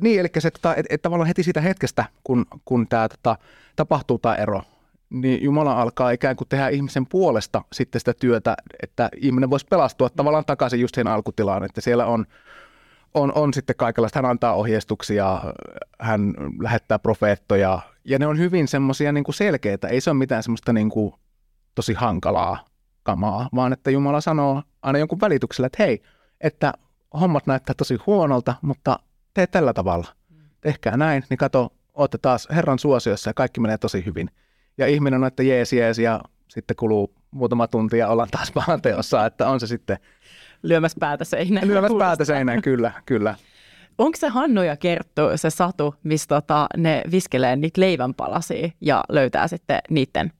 niin, 0.00 0.20
eli 0.20 0.28
se, 0.38 0.48
että, 0.48 0.70
että, 0.74 0.94
että 0.94 1.02
tavallaan 1.02 1.26
heti 1.26 1.42
siitä 1.42 1.60
hetkestä, 1.60 2.04
kun, 2.24 2.46
kun 2.64 2.88
tämä 2.88 3.08
tota, 3.08 3.36
tapahtuu 3.76 4.18
tämä 4.18 4.34
ero, 4.34 4.62
niin 5.10 5.42
Jumala 5.42 5.82
alkaa 5.82 6.10
ikään 6.10 6.36
kuin 6.36 6.48
tehdä 6.48 6.68
ihmisen 6.68 7.06
puolesta 7.06 7.62
sitten 7.72 8.00
sitä 8.00 8.14
työtä, 8.20 8.56
että 8.82 9.08
ihminen 9.16 9.50
voisi 9.50 9.66
pelastua 9.70 10.10
tavallaan 10.10 10.44
takaisin 10.44 10.80
just 10.80 10.94
siihen 10.94 11.12
alkutilaan, 11.12 11.64
että 11.64 11.80
siellä 11.80 12.06
on, 12.06 12.26
on, 13.16 13.32
on 13.34 13.54
sitten 13.54 13.76
kaikenlaista, 13.76 14.18
hän 14.18 14.30
antaa 14.30 14.54
ohjeistuksia, 14.54 15.40
hän 16.00 16.34
lähettää 16.62 16.98
profeettoja, 16.98 17.78
ja 18.04 18.18
ne 18.18 18.26
on 18.26 18.38
hyvin 18.38 18.68
semmoisia 18.68 19.12
niin 19.12 19.24
selkeitä, 19.30 19.88
ei 19.88 20.00
se 20.00 20.10
ole 20.10 20.18
mitään 20.18 20.42
semmoista 20.42 20.72
niin 20.72 20.90
kuin 20.90 21.14
tosi 21.74 21.94
hankalaa 21.94 22.64
kamaa, 23.02 23.48
vaan 23.54 23.72
että 23.72 23.90
Jumala 23.90 24.20
sanoo 24.20 24.62
aina 24.82 24.98
jonkun 24.98 25.20
välityksellä, 25.20 25.66
että 25.66 25.82
hei, 25.82 26.02
että 26.40 26.72
hommat 27.20 27.46
näyttää 27.46 27.74
tosi 27.74 27.98
huonolta, 28.06 28.54
mutta 28.62 28.98
tee 29.34 29.46
tällä 29.46 29.72
tavalla. 29.72 30.06
Tehkää 30.60 30.96
näin, 30.96 31.24
niin 31.30 31.38
kato, 31.38 31.72
ootte 31.94 32.18
taas 32.18 32.48
Herran 32.50 32.78
suosiossa 32.78 33.30
ja 33.30 33.34
kaikki 33.34 33.60
menee 33.60 33.78
tosi 33.78 34.04
hyvin. 34.06 34.30
Ja 34.78 34.86
ihminen 34.86 35.20
on, 35.20 35.26
että 35.26 35.42
jees, 35.42 35.72
jees, 35.72 35.98
ja 35.98 36.20
sitten 36.48 36.76
kuluu 36.76 37.14
muutama 37.30 37.66
tunti 37.66 37.98
ja 37.98 38.08
ollaan 38.08 38.28
taas 38.30 38.52
pahan 38.52 38.82
teossa, 38.82 39.26
että 39.26 39.48
on 39.48 39.60
se 39.60 39.66
sitten... 39.66 39.98
Lyömässä 40.62 40.96
päätä 41.00 41.24
seinään. 41.24 41.68
Lyömässä 41.68 41.98
päätä 41.98 42.24
seinään, 42.24 42.62
kyllä, 42.62 42.92
kyllä. 43.06 43.34
Onko 43.98 44.16
se 44.16 44.28
Hannu 44.28 44.62
ja 44.62 44.76
Kerttu 44.76 45.22
se 45.36 45.50
satu, 45.50 45.94
missä 46.02 46.28
tota, 46.28 46.66
ne 46.76 47.02
viskelee 47.10 47.56
niitä 47.56 47.80
leivänpalasia 47.80 48.70
ja 48.80 49.04
löytää 49.08 49.48
sitten 49.48 49.78
niiden 49.90 50.32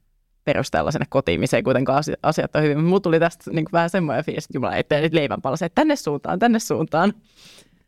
perusteella 0.44 0.90
sinne 0.90 1.06
kotiin, 1.08 1.40
missä 1.40 1.56
ei 1.56 1.62
kuitenkaan 1.62 2.02
asiat 2.22 2.56
ole 2.56 2.64
hyvin. 2.64 2.84
Mutta 2.84 3.02
tuli 3.02 3.20
tästä 3.20 3.50
niin 3.50 3.66
vähän 3.72 3.90
semmoinen 3.90 4.24
fiilis, 4.24 4.44
että 4.44 4.56
Jumala 4.56 4.76
ettei 4.76 5.00
nyt 5.02 5.14
leivänpalasia, 5.14 5.68
tänne 5.70 5.96
suuntaan, 5.96 6.38
tänne 6.38 6.58
suuntaan. 6.58 7.12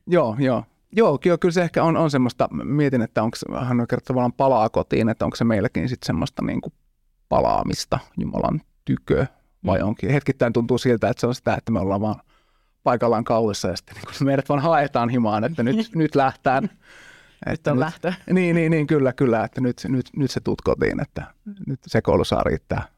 Joo, 0.06 0.36
joo. 0.38 0.64
Joo, 0.92 1.18
kyllä 1.18 1.52
se 1.52 1.62
ehkä 1.62 1.84
on, 1.84 1.96
on 1.96 2.10
semmoista, 2.10 2.48
mietin, 2.52 3.02
että 3.02 3.22
onko 3.22 3.36
hän 3.64 3.80
oikein 3.80 4.00
tavallaan 4.04 4.32
palaa 4.32 4.68
kotiin, 4.68 5.08
että 5.08 5.24
onko 5.24 5.36
se 5.36 5.44
meilläkin 5.44 5.88
sitten 5.88 6.06
semmoista 6.06 6.44
niin 6.44 6.60
kuin 6.60 6.72
palaamista 7.28 7.98
Jumalan 8.20 8.60
tykö, 8.84 9.26
vai 9.66 9.78
mm. 9.78 9.88
onkin. 9.88 10.10
Hetkittäin 10.10 10.52
tuntuu 10.52 10.78
siltä, 10.78 11.08
että 11.08 11.20
se 11.20 11.26
on 11.26 11.34
sitä, 11.34 11.54
että 11.54 11.72
me 11.72 11.80
ollaan 11.80 12.00
vaan 12.00 12.20
paikallaan 12.82 13.24
kaulissa 13.24 13.68
ja 13.68 13.76
sitten 13.76 13.96
niin 14.04 14.26
meidät 14.26 14.48
vaan 14.48 14.62
haetaan 14.62 15.08
himaan, 15.08 15.44
että 15.44 15.62
nyt, 15.62 15.76
nyt 15.94 16.14
lähtään. 16.14 16.70
nyt 17.46 17.66
on 17.66 17.72
nyt, 17.72 17.80
lähtö. 17.80 18.12
Niin, 18.32 18.56
niin, 18.56 18.70
niin, 18.70 18.86
kyllä, 18.86 19.12
kyllä, 19.12 19.44
että 19.44 19.60
nyt, 19.60 19.76
nyt, 19.88 20.06
nyt 20.16 20.30
se 20.30 20.40
tut 20.40 20.62
kotiin, 20.62 21.00
että 21.00 21.22
nyt 21.66 21.80
se 21.86 22.02
koulu 22.02 22.24
saa 22.24 22.42
riittää. 22.42 22.88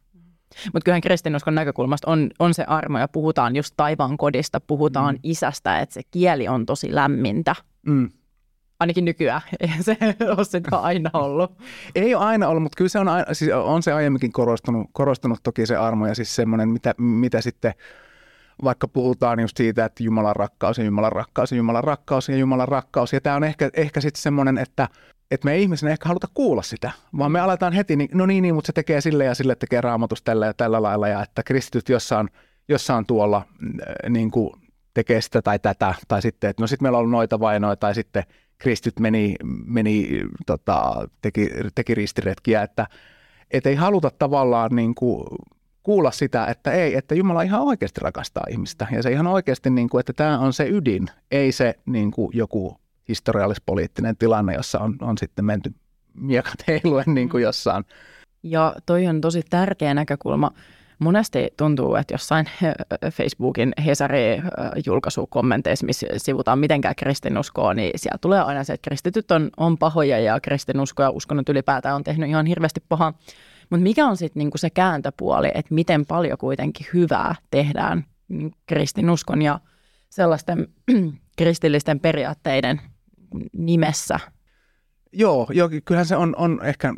Mutta 0.64 0.84
kyllähän 0.84 1.00
kristinuskon 1.00 1.54
näkökulmasta 1.54 2.10
on, 2.10 2.30
on 2.38 2.54
se 2.54 2.64
armo 2.64 2.98
ja 2.98 3.08
puhutaan 3.08 3.56
just 3.56 3.74
taivaan 3.76 4.16
kodista, 4.16 4.60
puhutaan 4.60 5.14
mm. 5.14 5.20
isästä, 5.22 5.80
että 5.80 5.92
se 5.92 6.00
kieli 6.10 6.48
on 6.48 6.66
tosi 6.66 6.94
lämmintä. 6.94 7.54
Mm. 7.86 8.10
Ainakin 8.80 9.04
nykyään. 9.04 9.40
Ei 9.60 9.70
se 9.80 9.96
ole 10.36 10.44
sitä 10.44 10.76
aina 10.76 11.10
ollut. 11.12 11.52
Ei 11.94 12.14
ole 12.14 12.24
aina 12.24 12.48
ollut, 12.48 12.62
mutta 12.62 12.76
kyllä 12.76 12.88
se 12.88 12.98
on, 12.98 13.08
aina, 13.08 13.34
siis 13.34 13.52
on 13.52 13.82
se 13.82 13.92
aiemminkin 13.92 14.32
korostunut, 14.32 14.90
korostunut 14.92 15.38
toki 15.42 15.66
se 15.66 15.76
armo 15.76 16.06
ja 16.06 16.14
siis 16.14 16.36
semmoinen, 16.36 16.68
mitä, 16.68 16.94
mitä 16.98 17.40
sitten 17.40 17.74
vaikka 18.64 18.88
puhutaan 18.88 19.40
just 19.40 19.56
siitä, 19.56 19.84
että 19.84 20.02
Jumalan 20.02 20.36
rakkaus 20.36 20.78
ja 20.78 20.84
Jumalan 20.84 21.12
rakkaus 21.12 21.52
ja 21.52 21.58
Jumalan 21.58 21.84
rakkaus 21.84 22.28
ja 22.28 22.36
Jumalan 22.36 22.68
rakkaus. 22.68 23.12
Ja 23.12 23.20
tämä 23.20 23.36
on 23.36 23.44
ehkä, 23.44 23.70
ehkä 23.74 24.00
sitten 24.00 24.22
semmoinen, 24.22 24.58
että, 24.58 24.88
että 25.30 25.44
me 25.44 25.52
ei 25.52 25.62
ihmisenä 25.62 25.92
ehkä 25.92 26.08
haluta 26.08 26.28
kuulla 26.34 26.62
sitä, 26.62 26.90
vaan 27.18 27.32
me 27.32 27.40
aletaan 27.40 27.72
heti, 27.72 27.96
niin, 27.96 28.10
no 28.14 28.26
niin, 28.26 28.42
niin, 28.42 28.54
mutta 28.54 28.66
se 28.66 28.72
tekee 28.72 29.00
sille 29.00 29.24
ja 29.24 29.34
sille 29.34 29.54
tekee 29.54 29.80
raamatus 29.80 30.22
tällä 30.22 30.46
ja 30.46 30.54
tällä 30.54 30.82
lailla 30.82 31.08
ja 31.08 31.22
että 31.22 31.42
kristityt 31.42 31.88
jossain, 31.88 32.28
jossain 32.68 33.06
tuolla 33.06 33.36
äh, 33.36 34.10
niin 34.10 34.30
kuin 34.30 34.50
tekee 34.94 35.20
sitä 35.20 35.42
tai 35.42 35.58
tätä, 35.58 35.94
tai 36.08 36.22
sitten, 36.22 36.50
että 36.50 36.62
no 36.62 36.66
sitten 36.66 36.84
meillä 36.84 36.98
on 36.98 37.00
ollut 37.00 37.12
noita 37.12 37.40
vai 37.40 37.60
noita, 37.60 37.80
tai 37.80 37.94
sitten 37.94 38.24
kristit 38.60 39.00
meni, 39.00 39.34
meni 39.66 40.22
tota, 40.46 41.08
teki, 41.22 41.50
teki 41.74 41.94
ristiretkiä, 41.94 42.62
että 42.62 42.86
et 43.50 43.66
ei 43.66 43.74
haluta 43.74 44.10
tavallaan 44.18 44.76
niin 44.76 44.94
kuin 44.94 45.24
kuulla 45.82 46.10
sitä, 46.10 46.46
että 46.46 46.72
ei, 46.72 46.96
että 46.96 47.14
Jumala 47.14 47.42
ihan 47.42 47.60
oikeasti 47.60 48.00
rakastaa 48.00 48.44
ihmistä, 48.50 48.86
ja 48.92 49.02
se 49.02 49.10
ihan 49.10 49.26
oikeasti, 49.26 49.70
niin 49.70 49.88
kuin, 49.88 50.00
että 50.00 50.12
tämä 50.12 50.38
on 50.38 50.52
se 50.52 50.68
ydin, 50.68 51.08
ei 51.30 51.52
se 51.52 51.74
niin 51.86 52.10
kuin 52.10 52.30
joku 52.34 52.76
historiallispoliittinen 53.08 54.16
tilanne, 54.16 54.54
jossa 54.54 54.78
on, 54.78 54.96
on 55.00 55.18
sitten 55.18 55.44
menty 55.44 55.74
miekat 56.14 56.66
heiluen 56.68 57.14
niin 57.14 57.28
kuin 57.28 57.42
jossain. 57.42 57.84
Ja 58.42 58.74
toi 58.86 59.06
on 59.06 59.20
tosi 59.20 59.42
tärkeä 59.50 59.94
näkökulma 59.94 60.50
monesti 61.00 61.48
tuntuu, 61.56 61.94
että 61.94 62.14
jossain 62.14 62.46
Facebookin 63.16 63.72
Hesari-julkaisukommenteissa, 63.86 65.86
missä 65.86 66.06
sivutaan 66.16 66.58
mitenkään 66.58 66.94
kristinuskoa, 66.94 67.74
niin 67.74 67.92
siellä 67.96 68.18
tulee 68.20 68.40
aina 68.40 68.64
se, 68.64 68.72
että 68.72 68.88
kristityt 68.88 69.30
on, 69.30 69.50
on 69.56 69.78
pahoja 69.78 70.18
ja 70.18 70.40
kristinusko 70.40 71.02
ja 71.02 71.10
uskonnot 71.10 71.48
ylipäätään 71.48 71.96
on 71.96 72.04
tehnyt 72.04 72.28
ihan 72.28 72.46
hirveästi 72.46 72.82
pahaa. 72.88 73.12
Mutta 73.70 73.82
mikä 73.82 74.06
on 74.06 74.16
sitten 74.16 74.40
niinku 74.40 74.58
se 74.58 74.70
kääntöpuoli, 74.70 75.50
että 75.54 75.74
miten 75.74 76.06
paljon 76.06 76.38
kuitenkin 76.38 76.86
hyvää 76.94 77.34
tehdään 77.50 78.04
niin 78.28 78.54
kristinuskon 78.66 79.42
ja 79.42 79.60
sellaisten 80.10 80.68
kristillisten 81.38 82.00
periaatteiden 82.00 82.80
nimessä? 83.52 84.20
Joo, 85.12 85.46
joo, 85.52 85.70
kyllähän 85.84 86.06
se 86.06 86.16
on, 86.16 86.34
on 86.36 86.60
ehkä, 86.62 86.94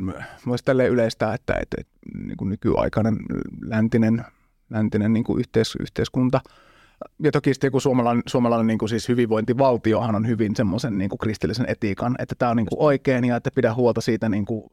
voisi 0.46 0.64
tälleen 0.64 0.90
yleistää, 0.90 1.34
että, 1.34 1.54
että, 1.54 1.76
että 1.80 1.92
niin 2.26 2.36
kuin 2.36 2.48
nykyaikainen 2.48 3.16
läntinen, 3.64 4.24
läntinen 4.70 5.12
niin 5.12 5.24
kuin 5.24 5.40
yhteis, 5.40 5.76
yhteiskunta. 5.80 6.40
Ja 7.18 7.32
toki 7.32 7.54
sitten 7.54 7.68
joku 7.68 7.80
suomalainen, 7.80 8.22
suomalainen 8.26 8.66
niin 8.66 8.78
kuin 8.78 8.88
siis 8.88 9.08
hyvinvointivaltiohan 9.08 10.14
on 10.14 10.26
hyvin 10.26 10.56
semmoisen 10.56 10.98
niin 10.98 11.08
kuin 11.08 11.18
kristillisen 11.18 11.66
etiikan, 11.68 12.16
että 12.18 12.34
tämä 12.38 12.50
on 12.50 12.56
niin 12.56 12.66
kuin 12.66 12.82
oikein 12.82 13.24
ja 13.24 13.36
että 13.36 13.50
pidä 13.54 13.74
huolta 13.74 14.00
siitä 14.00 14.28
niin 14.28 14.44
kuin 14.44 14.64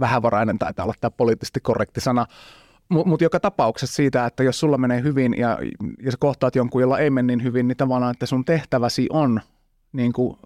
vähävarainen 0.00 0.58
taitaa 0.58 0.84
olla 0.84 0.94
tämä 1.00 1.10
poliittisesti 1.10 1.60
korrekti 1.60 2.00
sana, 2.00 2.26
mutta 2.88 3.08
mut 3.08 3.20
joka 3.20 3.40
tapauksessa 3.40 3.96
siitä, 3.96 4.26
että 4.26 4.42
jos 4.42 4.60
sulla 4.60 4.78
menee 4.78 5.02
hyvin 5.02 5.34
ja, 5.38 5.58
ja 6.02 6.10
sä 6.10 6.16
kohtaat 6.20 6.56
jonkun, 6.56 6.82
jolla 6.82 6.98
ei 6.98 7.10
mene 7.10 7.26
niin 7.26 7.42
hyvin, 7.42 7.68
niin 7.68 7.76
tavallaan, 7.76 8.10
että 8.10 8.26
sun 8.26 8.44
tehtäväsi 8.44 9.06
on 9.10 9.40
niin 9.92 10.12
kuin 10.12 10.38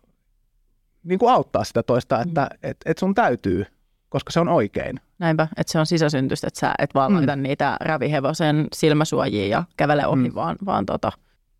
niin 1.05 1.19
kuin 1.19 1.33
auttaa 1.33 1.65
sitä 1.65 1.83
toista, 1.83 2.21
että 2.21 2.49
mm. 2.51 2.59
et, 2.63 2.77
et 2.85 2.99
sun 2.99 3.15
täytyy, 3.15 3.67
koska 4.09 4.31
se 4.33 4.41
on 4.41 4.49
oikein. 4.49 5.01
Näinpä, 5.19 5.49
että 5.57 5.73
se 5.73 5.79
on 5.79 5.87
sisäsyntystä, 5.87 6.47
että 6.47 6.61
sä 6.61 6.75
et 6.79 6.95
vaan 6.95 7.13
mm. 7.13 7.17
laita 7.17 7.37
niitä 7.37 7.77
ravihevosen 7.81 8.67
silmäsuojia 8.73 9.47
ja 9.47 9.65
kävele 9.77 10.07
ohi, 10.07 10.29
mm. 10.29 10.35
vaan, 10.35 10.57
vaan 10.65 10.87
tota, 10.87 11.13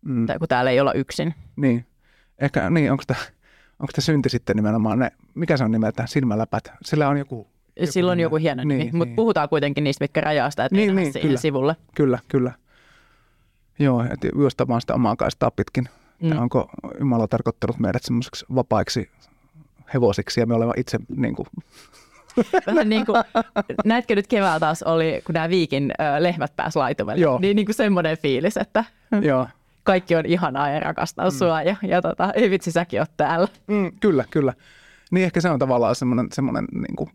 mm. 0.05 0.27
kun 0.39 0.47
täällä 0.47 0.71
ei 0.71 0.79
olla 0.79 0.93
yksin. 0.93 1.33
Niin. 1.55 1.85
Ehkä, 2.39 2.69
niin, 2.69 2.91
onko 2.91 3.03
tämä 3.07 3.19
onko 3.79 3.91
synti 3.99 4.29
sitten 4.29 4.55
nimenomaan 4.55 4.99
ne, 4.99 5.11
mikä 5.35 5.57
se 5.57 5.63
on 5.63 5.71
nimeltään, 5.71 6.07
silmäläpät? 6.07 6.71
Sillä 6.83 7.09
on 7.09 7.17
joku... 7.17 7.47
joku 7.75 7.91
Silloin 7.91 8.19
joku 8.19 8.35
hieno 8.35 8.63
niin, 8.63 8.79
niin, 8.79 8.95
mutta 8.95 9.09
niin. 9.09 9.15
puhutaan 9.15 9.49
kuitenkin 9.49 9.83
niistä, 9.83 10.03
mitkä 10.03 10.21
rajaa 10.21 10.49
sitä, 10.49 10.65
että 10.65 10.75
niin, 10.75 10.95
niin, 10.95 11.13
kyllä, 11.21 11.37
sivulle. 11.37 11.75
Kyllä, 11.95 12.19
kyllä. 12.27 12.51
Joo, 13.79 14.03
että 14.03 14.27
juosta 14.35 14.79
sitä 14.79 14.93
omaa 14.93 15.15
kaistaa 15.15 15.51
pitkin. 15.51 15.89
Mm. 16.21 16.37
Onko 16.37 16.69
Jumala 16.99 17.27
tarkoittanut 17.27 17.79
meidät 17.79 18.03
semmoiseksi 18.03 18.45
vapaiksi 18.55 19.09
hevosiksi 19.93 20.39
ja 20.39 20.45
me 20.45 20.53
olemme 20.53 20.73
itse 20.77 20.99
niin 21.15 21.35
kuin... 21.35 21.47
Vähän 22.67 22.89
niin 22.89 23.05
kuin, 23.05 23.23
näetkö 23.85 24.15
nyt 24.15 24.27
keväällä 24.27 24.59
taas 24.59 24.83
oli, 24.83 25.21
kun 25.25 25.33
nämä 25.33 25.49
viikin 25.49 25.91
ö, 25.91 26.23
lehmät 26.23 26.55
pääsi 26.55 26.79
laitumelle, 26.79 27.21
Joo. 27.21 27.39
niin, 27.39 27.55
niin 27.55 27.65
kuin 27.65 27.75
semmoinen 27.75 28.17
fiilis, 28.17 28.57
että 28.57 28.83
Joo. 29.21 29.47
kaikki 29.83 30.15
on 30.15 30.25
ihanaa 30.25 30.69
ja 30.69 30.79
rakastaa 30.79 31.29
mm. 31.29 31.35
sua 31.35 31.61
ja, 31.61 31.75
ja 31.81 32.01
tota, 32.01 32.31
ei 32.31 32.49
vitsi 32.49 32.71
säkin 32.71 32.99
oot 32.99 33.11
täällä. 33.17 33.47
Mm, 33.67 33.91
kyllä, 33.99 34.25
kyllä. 34.31 34.53
Niin 35.11 35.25
ehkä 35.25 35.41
se 35.41 35.49
on 35.49 35.59
tavallaan 35.59 35.95
semmoinen, 35.95 36.27
semmoinen 36.31 36.65
niin 36.73 36.95
kuin 36.95 37.09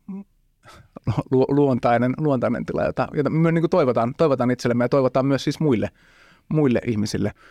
lu- 1.30 1.47
luontainen, 1.49 2.14
luontainen 2.18 2.66
tila, 2.66 2.85
jota, 2.85 3.08
jota 3.12 3.30
me 3.30 3.52
niin 3.52 3.62
kuin 3.62 3.70
toivotaan, 3.70 4.14
toivotaan 4.16 4.50
itsellemme 4.50 4.85
ja 4.85 4.88
toivotaan 4.88 5.26
myös 5.26 5.44
siis 5.44 5.61
muille, 5.61 5.90
muille 6.49 6.80
ihmisille– 6.87 7.32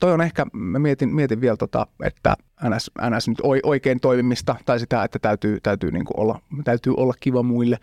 toi 0.00 0.12
on 0.12 0.20
ehkä, 0.20 0.46
mä 0.52 0.78
mietin, 0.78 1.14
mietin 1.14 1.40
vielä, 1.40 1.56
tota, 1.56 1.86
että 2.02 2.36
NS, 2.68 2.90
NS 3.10 3.28
nyt 3.28 3.38
oikein 3.62 4.00
toimimista 4.00 4.56
tai 4.66 4.80
sitä, 4.80 5.04
että 5.04 5.18
täytyy, 5.18 5.60
täytyy, 5.62 5.90
niin 5.90 6.04
kuin 6.04 6.20
olla, 6.20 6.40
täytyy 6.64 6.94
olla 6.96 7.14
kiva 7.20 7.42
muille. 7.42 7.78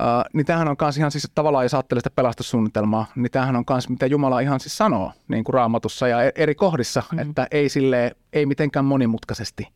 Uh, 0.00 0.24
niin 0.32 0.46
tämähän 0.46 0.68
on 0.68 0.76
myös 0.80 0.98
ihan 0.98 1.10
siis 1.10 1.30
tavallaan, 1.34 1.64
jos 1.64 1.74
ajattelee 1.74 2.00
sitä 2.00 2.10
pelastussuunnitelmaa, 2.10 3.06
niin 3.14 3.30
tämähän 3.30 3.56
on 3.56 3.64
myös 3.70 3.88
mitä 3.88 4.06
Jumala 4.06 4.40
ihan 4.40 4.60
siis 4.60 4.76
sanoo 4.76 5.12
niin 5.28 5.44
kuin 5.44 5.54
raamatussa 5.54 6.08
ja 6.08 6.22
e-, 6.22 6.32
eri 6.34 6.54
kohdissa, 6.54 7.02
mm. 7.12 7.18
että 7.18 7.46
ei 7.50 7.68
sille 7.68 8.16
ei 8.32 8.46
mitenkään 8.46 8.84
monimutkaisesti, 8.84 9.68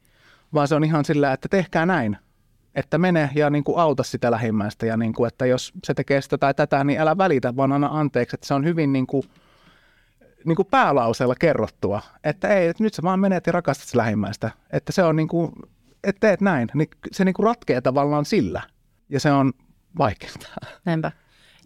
vaan 0.55 0.69
se 0.69 0.75
on 0.75 0.85
ihan 0.85 1.05
sillä, 1.05 1.33
että 1.33 1.49
tehkää 1.49 1.87
näin, 1.87 2.17
että 2.75 2.99
mene 2.99 3.31
ja 3.35 3.51
niin 3.51 3.65
kuin 3.65 3.79
auta 3.79 4.03
sitä 4.03 4.31
lähimmäistä 4.31 4.87
ja 4.87 4.97
niin 4.97 5.13
kuin, 5.13 5.29
että 5.29 5.47
jos 5.47 5.73
se 5.85 5.95
tekee 5.95 6.21
sitä 6.21 6.39
tai 6.39 6.55
tätä, 6.55 6.85
niin 6.85 7.01
älä 7.01 7.19
välitä, 7.19 7.57
vaan 7.57 7.73
anna 7.73 7.89
anteeksi, 7.93 8.37
että 8.37 8.47
se 8.47 8.55
on 8.55 8.65
hyvin 8.65 8.93
niin 8.93 9.07
kuin, 9.07 9.23
niin 10.45 10.57
kuin 10.57 10.69
päälauseella 10.71 11.35
kerrottua, 11.35 12.03
että 12.25 12.49
ei, 12.49 12.69
että 12.69 12.83
nyt 12.83 12.95
sä 12.95 13.03
vaan 13.03 13.21
menet 13.21 13.47
ja 13.47 13.53
rakastat 13.53 13.95
lähimmäistä, 13.95 14.51
että 14.71 14.93
se 14.93 15.03
on 15.03 15.17
niin 15.17 15.29
kuin, 15.29 15.53
että 16.05 16.21
teet 16.21 16.41
näin, 16.41 16.69
niin 16.75 16.89
se 17.13 17.25
niin 17.25 17.35
kuin 17.35 17.45
ratkeaa 17.45 17.83
tavallaan 17.83 18.25
sillä 18.25 18.63
ja 19.09 19.21
se 19.21 19.33
on 19.33 19.53
vaikeaa. 19.99 20.35
Näinpä. 20.85 21.13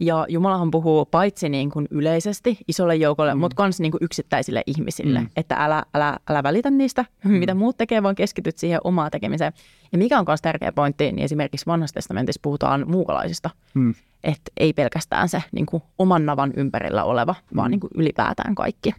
Ja 0.01 0.27
Jumalahan 0.29 0.71
puhuu 0.71 1.05
paitsi 1.05 1.49
niin 1.49 1.71
kuin 1.71 1.89
yleisesti 1.91 2.59
isolle 2.69 2.97
joukolle, 2.97 3.35
mm. 3.35 3.41
mutta 3.41 3.63
myös 3.63 3.81
niin 3.81 3.91
kuin 3.91 4.05
yksittäisille 4.05 4.63
ihmisille, 4.67 5.21
mm. 5.21 5.29
että 5.37 5.55
älä, 5.55 5.83
älä, 5.95 6.19
älä 6.29 6.43
välitä 6.43 6.71
niistä, 6.71 7.05
mm. 7.25 7.31
mitä 7.31 7.55
muut 7.55 7.77
tekee, 7.77 8.03
vaan 8.03 8.15
keskityt 8.15 8.59
siihen 8.59 8.81
omaan 8.85 9.11
tekemiseen. 9.11 9.53
Ja 9.93 9.99
mikä 9.99 10.19
on 10.19 10.25
myös 10.29 10.43
tärkeä 10.43 10.73
pointti, 10.73 11.13
niin 11.13 11.25
esimerkiksi 11.25 11.67
vanhassa 11.67 11.95
testamentissa 11.95 12.41
puhutaan 12.43 12.85
muukalaisista. 12.89 13.51
Mm. 13.75 13.95
Että 14.25 14.53
ei 14.57 14.73
pelkästään 14.73 15.29
se 15.29 15.43
niin 15.53 15.67
kuin 15.67 15.83
oman 15.99 16.27
navan 16.27 16.53
ympärillä 16.57 17.05
oleva, 17.05 17.35
mm. 17.51 17.57
vaan 17.57 17.71
niin 17.71 17.81
kuin 17.81 17.91
ylipäätään 17.95 18.55
kaikki. 18.55 18.95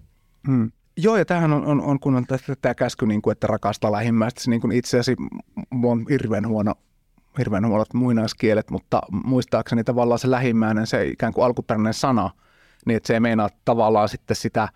Mm. 0.48 0.72
Joo, 0.98 1.18
ja 1.18 1.26
tämähän 1.26 1.54
on, 1.54 1.66
on, 1.66 1.82
on 1.82 2.00
kun 2.00 2.16
on 2.16 2.26
tämä 2.62 2.76
käsky, 2.76 3.06
niin 3.06 3.22
kuin, 3.22 3.32
että 3.32 3.48
rakasta 3.48 3.92
lähimmäistä. 3.92 4.42
Niin 4.48 4.62
kuin 4.62 4.72
itse 4.72 5.00
asiassa 5.00 5.24
on 5.84 6.06
hirveän 6.10 6.48
huono 6.48 6.76
hirveän 7.38 7.68
huonot 7.68 7.94
muinaiskielet, 7.94 8.72
mutta 8.72 9.02
muistaakseni 9.12 9.84
tavallaan 9.84 10.20
se 10.20 10.32
lähimmäinen, 10.32 10.88
se 10.88 11.06
ikään 11.06 11.34
kuin 11.34 11.46
alkuperäinen 11.46 11.94
sana, 11.94 12.30
niin 12.86 12.98
että 12.98 13.08
se 13.08 13.14
ei 13.14 13.20
meinaa 13.20 13.50
tavallaan 13.66 14.10
sitten 14.10 14.36
sitä, 14.36 14.70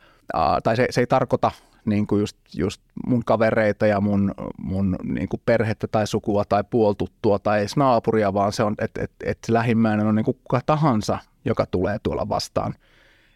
tai 0.64 0.76
se, 0.76 0.88
se 0.90 1.02
ei 1.02 1.08
tarkoita 1.08 1.52
niin 1.86 2.08
kuin 2.08 2.20
just, 2.20 2.38
just 2.56 2.82
mun 3.08 3.26
kavereita 3.26 3.88
ja 3.88 4.02
mun, 4.02 4.34
mun 4.58 4.96
niin 5.04 5.30
kuin 5.30 5.42
perhettä 5.46 5.88
tai 5.88 6.08
sukua 6.08 6.46
tai 6.46 6.64
puoltuttua 6.70 7.40
tai 7.40 7.60
edes 7.60 7.78
naapuria, 7.78 8.34
vaan 8.34 8.54
se 8.54 8.64
on, 8.64 8.76
että 8.80 9.04
et, 9.04 9.12
et 9.24 9.38
se 9.46 9.54
lähimmäinen 9.54 10.08
on 10.08 10.16
niin 10.16 10.26
kuin 10.26 10.38
kuka 10.44 10.62
tahansa, 10.66 11.18
joka 11.46 11.66
tulee 11.66 11.98
tuolla 12.04 12.30
vastaan. 12.30 12.76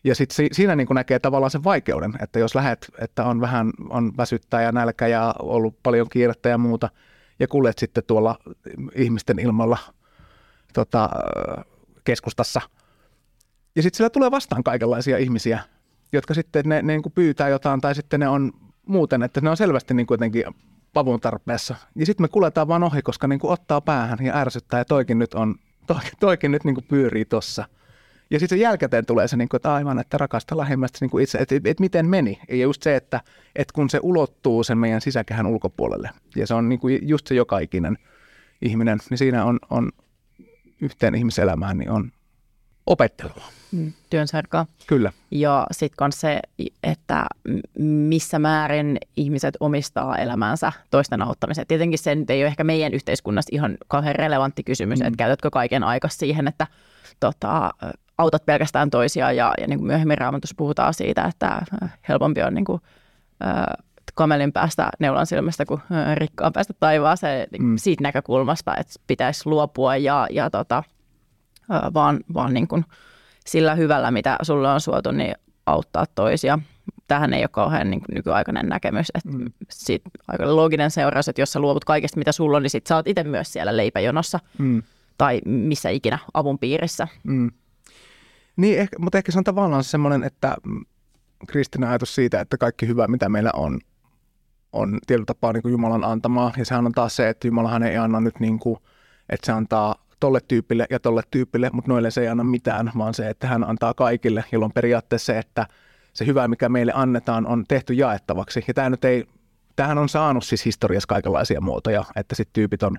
Ja 0.04 0.16
sitten 0.16 0.36
si, 0.36 0.48
siinä 0.52 0.76
niin 0.76 0.88
kuin 0.88 0.96
näkee 0.96 1.20
tavallaan 1.20 1.52
sen 1.52 1.64
vaikeuden, 1.64 2.14
että 2.22 2.40
jos 2.40 2.56
lähet, 2.56 2.88
että 3.00 3.26
on 3.26 3.42
vähän 3.42 3.72
on 3.90 4.12
väsyttää 4.18 4.62
ja 4.62 4.72
nälkä 4.72 5.08
ja 5.08 5.36
ollut 5.40 5.76
paljon 5.84 6.10
kiirettä 6.10 6.50
ja 6.50 6.58
muuta– 6.58 6.90
ja 7.40 7.48
kuljet 7.48 7.78
sitten 7.78 8.04
tuolla 8.08 8.40
ihmisten 8.96 9.40
ilmalla 9.40 9.78
tota, 10.74 11.10
keskustassa. 12.04 12.62
Ja 13.76 13.82
sitten 13.82 13.98
siellä 13.98 14.10
tulee 14.10 14.32
vastaan 14.32 14.64
kaikenlaisia 14.64 15.18
ihmisiä, 15.18 15.60
jotka 16.12 16.34
sitten 16.34 16.64
ne, 16.66 16.82
ne 16.82 16.94
niin 16.94 17.04
kuin 17.04 17.14
pyytää 17.14 17.50
jotain 17.50 17.82
tai 17.82 17.96
sitten 17.96 18.20
ne 18.20 18.28
on 18.28 18.52
muuten, 18.86 19.24
että 19.24 19.42
ne 19.42 19.50
on 19.50 19.58
selvästi 19.58 19.94
niin 19.94 20.08
kuin 20.08 20.16
jotenkin 20.16 20.44
pavun 20.94 21.20
tarpeessa. 21.20 21.76
Ja 21.96 22.06
sitten 22.06 22.24
me 22.24 22.28
kuljetaan 22.28 22.68
vaan 22.68 22.84
ohi, 22.84 23.02
koska 23.02 23.28
niin 23.28 23.40
kuin 23.40 23.52
ottaa 23.52 23.82
päähän 23.82 24.18
ja 24.26 24.38
ärsyttää 24.38 24.80
ja 24.80 24.86
toikin 24.86 25.20
nyt, 25.20 25.34
on, 25.34 25.56
toikin, 26.20 26.52
nyt 26.52 26.64
niin 26.64 26.76
kuin 26.76 26.86
pyörii 26.90 27.26
tuossa– 27.26 27.66
ja 28.30 28.40
sitten 28.40 28.60
jälkikäteen 28.60 29.06
tulee 29.06 29.28
se, 29.28 29.38
niin 29.38 29.50
kuin, 29.50 29.58
että 29.58 29.74
aivan, 29.74 30.00
että 30.00 30.18
rakasta 30.18 30.58
lähimmästä 30.58 30.98
niin 31.02 31.10
kuin 31.10 31.24
itse, 31.24 31.38
että, 31.38 31.56
että, 31.56 31.70
että 31.70 31.82
miten 31.82 32.10
meni. 32.10 32.40
Ja 32.50 32.56
just 32.56 32.84
se, 32.84 32.96
että, 32.96 33.22
että 33.56 33.74
kun 33.74 33.90
se 33.90 34.00
ulottuu 34.04 34.64
sen 34.64 34.78
meidän 34.78 35.02
sisäkehän 35.02 35.46
ulkopuolelle, 35.46 36.10
ja 36.36 36.48
se 36.48 36.54
on 36.54 36.70
niin 36.70 36.80
kuin 36.80 37.00
just 37.02 37.28
se 37.28 37.36
joka 37.36 37.60
ikinen 37.60 37.98
ihminen, 38.62 38.98
niin 39.10 39.18
siinä 39.18 39.46
on, 39.46 39.60
on 39.70 39.92
yhteen 40.82 41.16
ihmiselämään, 41.16 41.78
niin 41.78 41.90
on 41.90 42.12
opettelua. 42.86 43.44
Mm, 43.72 43.94
työnsarkaa. 44.10 44.66
Kyllä. 44.88 45.12
Ja 45.32 45.68
sitten 45.72 46.06
myös 46.06 46.22
se, 46.22 46.40
että 46.84 47.26
missä 47.80 48.40
määrin 48.40 48.98
ihmiset 49.18 49.58
omistaa 49.60 50.18
elämänsä 50.18 50.72
toisten 50.92 51.22
auttamiseen. 51.22 51.68
Tietenkin 51.68 52.00
se 52.00 52.16
nyt 52.16 52.30
ei 52.30 52.42
ole 52.42 52.48
ehkä 52.48 52.64
meidän 52.64 52.94
yhteiskunnassa 52.94 53.50
ihan 53.52 53.78
kauhean 53.88 54.16
relevantti 54.16 54.64
kysymys, 54.64 55.00
mm. 55.00 55.06
että 55.06 55.18
käytätkö 55.18 55.50
kaiken 55.52 55.84
aika 55.84 56.08
siihen, 56.08 56.48
että 56.48 56.68
tota, 57.20 57.72
autat 58.18 58.46
pelkästään 58.46 58.90
toisia 58.90 59.32
ja, 59.32 59.54
ja 59.62 59.68
niin 59.68 59.80
kuin 59.80 59.88
myöhemmin 59.88 60.18
raamatussa 60.18 60.56
puhutaan 60.58 60.94
siitä, 60.94 61.24
että 61.24 61.48
äh, 61.84 61.98
helpompi 62.10 62.44
on 62.44 62.54
niin 62.54 62.66
kuin, 62.66 62.82
äh, 63.46 63.86
kamelin 64.14 64.54
päästä 64.54 64.90
neulan 65.00 65.26
silmästä 65.26 65.66
kuin 65.66 65.82
äh, 65.92 66.16
rikkaan 66.16 66.54
päästä 66.54 66.74
taivaaseen 66.80 67.48
niin 67.52 67.64
mm. 67.64 67.78
siitä 67.78 68.04
näkökulmasta, 68.04 68.78
että 68.78 68.94
pitäisi 69.08 69.42
luopua 69.46 69.98
ja, 69.98 70.28
ja 70.32 70.50
tota, 70.50 70.84
vaan, 71.94 72.20
vaan 72.34 72.54
niin 72.54 72.68
kuin 72.68 72.86
sillä 73.46 73.76
hyvällä, 73.76 74.12
mitä 74.12 74.38
sulle 74.42 74.72
on 74.72 74.82
suotu, 74.82 75.12
niin 75.12 75.36
auttaa 75.66 76.06
toisia. 76.16 76.60
Tähän 77.08 77.34
ei 77.34 77.42
ole 77.42 77.50
kauhean 77.52 77.90
niin 77.90 78.02
kuin 78.02 78.16
nykyaikainen 78.16 78.70
näkemys. 78.70 79.08
Että 79.16 79.30
mm. 79.38 79.52
siitä 79.70 80.10
aika 80.28 80.56
looginen 80.56 80.92
seuraus, 80.92 81.28
että 81.28 81.42
jos 81.42 81.52
sä 81.52 81.60
luovut 81.60 81.86
kaikesta, 81.86 82.18
mitä 82.18 82.32
sulla 82.32 82.58
on, 82.58 82.64
niin 82.64 82.70
sit 82.70 82.88
sä 82.88 82.96
oot 82.96 83.08
itse 83.08 83.24
myös 83.24 83.54
siellä 83.54 83.78
leipäjonossa 83.78 84.40
mm. 84.58 84.84
tai 85.18 85.42
missä 85.46 85.90
ikinä 85.90 86.20
avun 86.34 86.60
piirissä. 86.60 87.08
Mm. 87.24 87.52
Niin, 88.56 88.80
ehkä, 88.80 89.00
mutta 89.00 89.18
ehkä 89.18 89.32
se 89.32 89.38
on 89.38 89.44
tavallaan 89.44 89.84
semmoinen, 89.84 90.24
että 90.24 90.58
kristinen 91.48 91.90
ajatus 91.90 92.16
siitä, 92.16 92.42
että 92.42 92.58
kaikki 92.58 92.88
hyvä, 92.88 93.08
mitä 93.08 93.30
meillä 93.30 93.52
on, 93.54 93.80
on 94.74 95.00
tietyllä 95.08 95.26
tapaa 95.26 95.54
niin 95.54 95.62
kuin 95.62 95.72
Jumalan 95.72 96.04
antamaa. 96.04 96.52
Ja 96.58 96.66
sehän 96.66 96.86
on 96.86 96.92
taas 96.92 97.16
se, 97.16 97.30
että 97.30 97.48
Jumalahan 97.48 97.84
ei 97.84 97.98
anna 97.98 98.20
nyt 98.20 98.40
niin 98.40 98.60
kuin, 98.60 98.78
että 99.30 99.46
se 99.46 99.52
antaa 99.52 99.96
tolle 100.20 100.40
tyypille 100.48 100.88
ja 100.90 101.00
tolle 101.00 101.22
tyypille, 101.32 101.70
mutta 101.74 101.92
noille 101.92 102.12
se 102.12 102.22
ei 102.22 102.28
anna 102.28 102.44
mitään, 102.44 102.92
vaan 102.98 103.14
se, 103.14 103.30
että 103.30 103.48
hän 103.48 103.64
antaa 103.64 103.94
kaikille, 103.94 104.44
jolloin 104.52 104.72
periaatteessa 104.72 105.34
se, 105.34 105.40
että 105.40 105.68
se 106.14 106.26
hyvä, 106.26 106.48
mikä 106.48 106.70
meille 106.70 106.92
annetaan, 106.96 107.48
on 107.48 107.64
tehty 107.68 107.94
jaettavaksi. 107.94 108.64
Ja 108.68 108.74
tämä 108.74 108.90
nyt 108.90 109.06
ei, 109.06 109.26
tämähän 109.76 109.98
on 109.98 110.10
saanut 110.10 110.44
siis 110.44 110.66
historiassa 110.66 111.08
kaikenlaisia 111.08 111.62
muotoja, 111.62 112.06
että 112.16 112.36
sitten 112.36 112.54
tyypit 112.54 112.84
on 112.84 112.98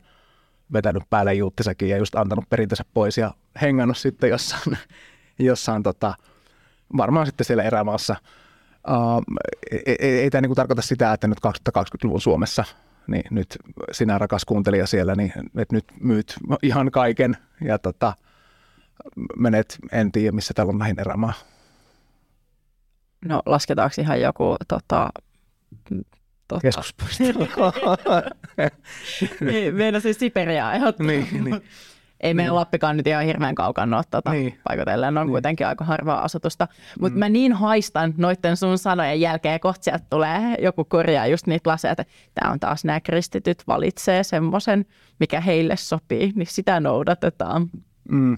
vetänyt 0.73 1.03
päälle 1.11 1.35
juuttisakin 1.35 1.89
ja 1.89 1.97
just 1.97 2.15
antanut 2.15 2.49
perintönsä 2.49 2.85
pois 2.95 3.19
ja 3.19 3.35
hengannut 3.63 3.97
sitten 3.97 4.31
jossain 4.31 4.79
jossain 5.39 5.83
tota, 5.83 6.15
varmaan 6.97 7.27
sitten 7.27 7.45
siellä 7.45 7.63
erämaassa. 7.63 8.17
Uh, 8.89 9.23
ei, 9.71 9.97
ei, 9.99 10.19
ei 10.19 10.31
tämä 10.31 10.41
niinku 10.41 10.55
tarkoita 10.55 10.83
sitä, 10.83 11.13
että 11.13 11.29
nyt 11.29 11.39
2020-luvun 11.47 12.21
Suomessa 12.21 12.65
niin 13.07 13.25
nyt 13.31 13.59
sinä 13.93 14.19
rakas 14.19 14.45
kuuntelija 14.45 14.87
siellä, 14.87 15.15
niin 15.15 15.33
että 15.59 15.75
nyt 15.75 15.85
myyt 16.01 16.35
ihan 16.63 16.91
kaiken 16.91 17.37
ja 17.65 17.79
tota, 17.79 18.13
menet, 19.37 19.79
en 19.93 20.13
tiedä 20.13 20.33
missä 20.33 20.55
täällä 20.55 20.71
on 20.71 20.79
lähin 20.79 21.01
erämaa. 21.01 21.33
No 23.25 23.43
lasketaanko 23.47 23.95
ihan 23.99 24.21
joku 24.21 24.57
tota, 24.69 25.11
tota. 26.49 26.61
keskuspuisto? 26.63 27.25
niin, 29.51 29.75
meidän 29.75 30.01
siis 30.01 30.19
Siperiaa 30.19 30.73
niin, 30.99 31.45
niin. 31.45 31.63
Ei 32.25 32.35
meidän 32.35 32.51
niin. 32.51 32.55
Lappikaan 32.55 32.97
nyt 32.97 33.07
ihan 33.07 33.25
hirveän 33.25 33.55
kaukana 33.55 33.97
ole 33.97 34.05
tuota 34.11 34.31
niin. 34.31 34.59
paikotellen, 34.69 35.19
on 35.19 35.27
niin. 35.27 35.33
kuitenkin 35.33 35.67
aika 35.67 35.85
harvaa 35.85 36.25
asutusta. 36.25 36.69
Mutta 37.01 37.17
mm. 37.17 37.19
mä 37.19 37.29
niin 37.29 37.53
haistan 37.53 38.15
noiden 38.17 38.57
sun 38.57 38.79
sanojen 38.79 39.21
jälkeen, 39.21 39.61
kohta 39.61 39.85
sieltä 39.85 40.05
tulee 40.11 40.57
joku 40.63 40.85
korjaa 40.85 41.27
just 41.27 41.47
niitä 41.47 41.71
laseja, 41.71 41.93
että 41.93 42.05
tämä 42.35 42.53
on 42.53 42.61
taas 42.61 42.85
nämä 42.85 43.01
kristityt 43.01 43.63
valitsee 43.67 44.23
semmoisen, 44.23 44.87
mikä 45.21 45.41
heille 45.41 45.77
sopii, 45.77 46.33
niin 46.35 46.47
sitä 46.47 46.81
noudatetaan. 46.81 47.71
Mm. 48.09 48.37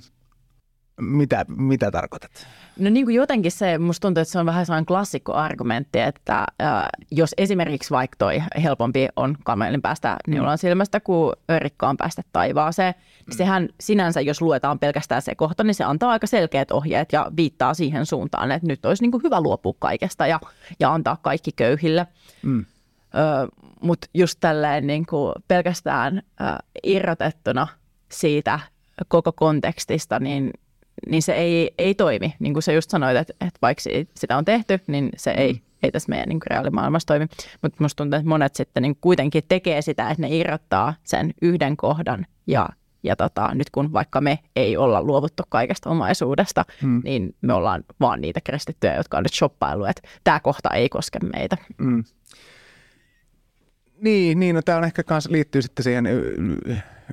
Mitä, 1.00 1.44
mitä 1.48 1.90
tarkoitat? 1.90 2.46
No 2.78 2.90
niin 2.90 3.06
kuin 3.06 3.16
jotenkin 3.16 3.52
se, 3.52 3.78
musta 3.78 4.06
tuntuu, 4.06 4.20
että 4.20 4.32
se 4.32 4.38
on 4.38 4.46
vähän 4.46 4.66
sellainen 4.66 4.86
klassikkoargumentti, 4.86 6.00
että 6.00 6.38
äh, 6.38 6.82
jos 7.10 7.34
esimerkiksi 7.38 7.90
vaikka 7.90 8.16
toi 8.18 8.42
helpompi 8.62 9.08
on 9.16 9.36
kamelin 9.44 9.82
päästä 9.82 10.16
neulan 10.26 10.58
silmästä 10.58 11.00
kuin 11.00 11.32
rikkaan 11.58 11.96
päästä 11.96 12.22
taivaaseen, 12.32 12.94
niin 12.96 13.24
mm. 13.26 13.36
sehän 13.36 13.68
sinänsä, 13.80 14.20
jos 14.20 14.42
luetaan 14.42 14.78
pelkästään 14.78 15.22
se 15.22 15.34
kohta, 15.34 15.64
niin 15.64 15.74
se 15.74 15.84
antaa 15.84 16.10
aika 16.10 16.26
selkeät 16.26 16.70
ohjeet 16.70 17.12
ja 17.12 17.30
viittaa 17.36 17.74
siihen 17.74 18.06
suuntaan, 18.06 18.52
että 18.52 18.68
nyt 18.68 18.86
olisi 18.86 19.02
niin 19.02 19.12
kuin 19.12 19.22
hyvä 19.22 19.40
luopua 19.40 19.74
kaikesta 19.78 20.26
ja, 20.26 20.40
ja 20.80 20.94
antaa 20.94 21.16
kaikki 21.22 21.50
köyhille. 21.56 22.06
Mm. 22.42 22.64
Mutta 23.80 24.06
just 24.14 24.38
tälleen 24.40 24.86
niin 24.86 25.06
kuin 25.06 25.32
pelkästään 25.48 26.22
äh, 26.40 26.56
irrotettuna 26.82 27.68
siitä 28.12 28.60
koko 29.08 29.32
kontekstista, 29.32 30.18
niin 30.18 30.50
niin 31.08 31.22
se 31.22 31.32
ei, 31.32 31.74
ei 31.78 31.94
toimi. 31.94 32.34
Niin 32.38 32.52
kuin 32.52 32.62
sä 32.62 32.72
just 32.72 32.90
sanoit, 32.90 33.16
että, 33.16 33.32
että 33.40 33.58
vaikka 33.62 33.82
sitä 34.14 34.36
on 34.36 34.44
tehty, 34.44 34.80
niin 34.86 35.10
se 35.16 35.30
ei, 35.30 35.52
mm. 35.52 35.60
ei 35.82 35.92
tässä 35.92 36.08
meidän 36.08 36.28
niin 36.28 36.40
reaalimaailmassa 36.50 37.06
toimi. 37.06 37.26
Mutta 37.62 37.82
musta 37.82 37.96
tuntuu, 37.96 38.16
että 38.16 38.28
monet 38.28 38.54
sitten 38.54 38.82
niin 38.82 38.96
kuitenkin 39.00 39.42
tekee 39.48 39.82
sitä, 39.82 40.10
että 40.10 40.22
ne 40.22 40.36
irrottaa 40.36 40.94
sen 41.04 41.34
yhden 41.42 41.76
kohdan 41.76 42.26
ja 42.46 42.68
ja 43.02 43.16
tota, 43.16 43.54
nyt 43.54 43.70
kun 43.70 43.92
vaikka 43.92 44.20
me 44.20 44.38
ei 44.56 44.76
olla 44.76 45.02
luovuttu 45.02 45.42
kaikesta 45.48 45.90
omaisuudesta, 45.90 46.64
mm. 46.82 47.00
niin 47.04 47.34
me 47.40 47.52
ollaan 47.52 47.84
vaan 48.00 48.20
niitä 48.20 48.40
kristittyjä, 48.40 48.94
jotka 48.94 49.16
on 49.16 49.22
nyt 49.22 49.32
shoppailu, 49.32 49.84
että 49.84 50.02
tämä 50.24 50.40
kohta 50.40 50.70
ei 50.70 50.88
koske 50.88 51.18
meitä. 51.18 51.56
Mm. 51.78 52.04
Niin, 54.00 54.40
niin 54.40 54.54
no 54.54 54.62
tämä 54.62 54.78
on 54.78 54.84
ehkä 54.84 55.02
kans 55.02 55.28
liittyy 55.28 55.62
sitten 55.62 55.82
siihen 55.82 56.06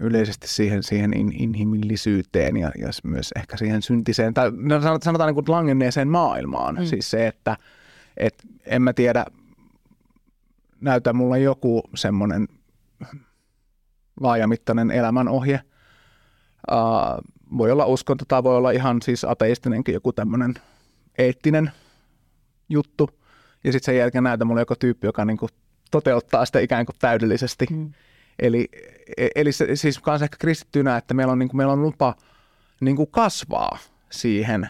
yleisesti 0.01 0.47
siihen, 0.47 0.83
siihen 0.83 1.17
in, 1.17 1.33
inhimillisyyteen 1.33 2.57
ja, 2.57 2.71
ja 2.77 2.89
myös 3.03 3.29
ehkä 3.35 3.57
siihen 3.57 3.81
syntiseen, 3.81 4.33
tai 4.33 4.51
no 4.55 4.81
sanotaan 4.81 5.27
niin 5.27 5.35
kuin 5.35 5.45
langenneeseen 5.47 6.07
maailmaan. 6.07 6.75
Mm. 6.75 6.85
Siis 6.85 7.11
se, 7.11 7.27
että 7.27 7.57
et, 8.17 8.35
en 8.65 8.81
mä 8.81 8.93
tiedä, 8.93 9.25
näytä 10.81 11.13
mulle 11.13 11.39
joku 11.39 11.83
semmoinen 11.95 12.47
laajamittainen 14.19 14.91
elämänohje. 14.91 15.59
Uh, 16.71 17.33
voi 17.57 17.71
olla 17.71 17.85
uskonto 17.85 18.25
tai 18.27 18.43
voi 18.43 18.57
olla 18.57 18.71
ihan 18.71 19.01
siis 19.01 19.23
ateistinenkin 19.23 19.93
joku 19.93 20.13
tämmöinen 20.13 20.53
eettinen 21.17 21.71
juttu. 22.69 23.09
Ja 23.63 23.71
sitten 23.71 23.85
sen 23.85 23.97
jälkeen 23.97 24.23
näytä 24.23 24.45
mulle 24.45 24.61
joku 24.61 24.75
tyyppi, 24.79 25.07
joka 25.07 25.25
niin 25.25 25.37
kuin 25.37 25.49
toteuttaa 25.93 26.45
sitä 26.45 26.60
ikään 26.60 26.86
kuin 26.86 26.95
täydellisesti. 26.99 27.65
Mm. 27.69 27.93
Eli, 28.39 28.69
e, 29.17 29.27
eli 29.36 29.51
se, 29.51 29.75
siis 29.75 30.06
myös 30.06 30.21
ehkä 30.21 30.38
kristittynä, 30.39 30.97
että 30.97 31.13
meillä 31.13 31.32
on, 31.32 31.39
niin 31.39 31.49
kuin, 31.49 31.58
meillä 31.58 31.73
on 31.73 31.82
lupa 31.82 32.15
niin 32.82 32.95
kuin 32.95 33.12
kasvaa 33.12 33.77
siihen 34.10 34.69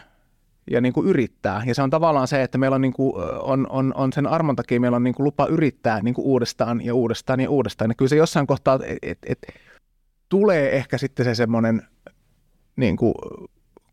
ja 0.70 0.80
niin 0.80 0.92
kuin 0.92 1.06
yrittää. 1.06 1.62
Ja 1.66 1.74
se 1.74 1.82
on 1.82 1.90
tavallaan 1.90 2.28
se, 2.28 2.42
että 2.42 2.58
meillä 2.58 2.74
on, 2.74 2.80
niin 2.80 2.92
kuin, 2.92 3.14
on, 3.42 3.66
on, 3.70 3.92
on 3.96 4.12
sen 4.12 4.26
armon 4.26 4.56
takia 4.56 4.80
meillä 4.80 4.96
on 4.96 5.04
niin 5.04 5.14
kuin 5.14 5.24
lupa 5.24 5.46
yrittää 5.46 6.00
niin 6.02 6.14
kuin 6.14 6.26
uudestaan 6.26 6.84
ja 6.84 6.94
uudestaan 6.94 7.40
ja 7.40 7.50
uudestaan. 7.50 7.90
Ja 7.90 7.94
kyllä 7.94 8.08
se 8.08 8.16
jossain 8.16 8.46
kohtaa, 8.46 8.74
että 8.74 8.96
et, 9.02 9.18
et, 9.26 9.38
tulee 10.28 10.76
ehkä 10.76 10.98
sitten 10.98 11.24
se 11.24 11.34
semmoinen, 11.34 11.82
niin 12.76 12.96
kuin, 12.96 13.14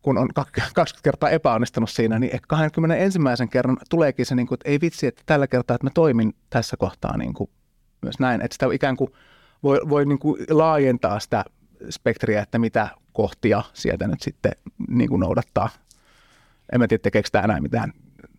kun 0.02 0.18
on 0.18 0.30
20 0.34 1.04
kertaa 1.04 1.30
epäonnistunut 1.30 1.90
siinä, 1.90 2.20
niin 2.20 2.40
21. 2.48 3.48
kerran 3.52 3.78
tuleekin 3.90 4.26
se, 4.26 4.36
niin 4.36 4.48
kuin, 4.48 4.56
että 4.56 4.70
ei 4.70 4.82
vitsi, 4.82 5.08
että 5.08 5.24
tällä 5.26 5.48
kertaa, 5.48 5.76
että 5.76 5.86
mä 5.86 5.92
toimin 5.94 6.36
tässä 6.50 6.78
kohtaa 6.78 7.18
niin 7.18 7.34
kuin, 7.34 7.50
myös 8.02 8.20
näin. 8.20 8.42
Että 8.42 8.56
sitä 8.56 8.68
ikään 8.74 8.98
kuin 8.98 9.12
voi, 9.64 9.80
voi 9.90 10.06
niin 10.06 10.20
kuin 10.20 10.46
laajentaa 10.50 11.20
sitä 11.20 11.46
spektriä, 11.90 12.42
että 12.42 12.60
mitä 12.60 12.88
kohtia 13.14 13.64
sieltä 13.74 14.08
nyt 14.08 14.22
sitten 14.22 14.52
niin 14.88 15.10
kuin 15.10 15.20
noudattaa. 15.20 15.70
En 16.74 16.80
mä 16.80 16.88
tiedä, 16.88 17.02
tekeekö 17.02 17.30
tämä 17.32 17.44
enää 17.44 17.62
mitään 17.62 17.94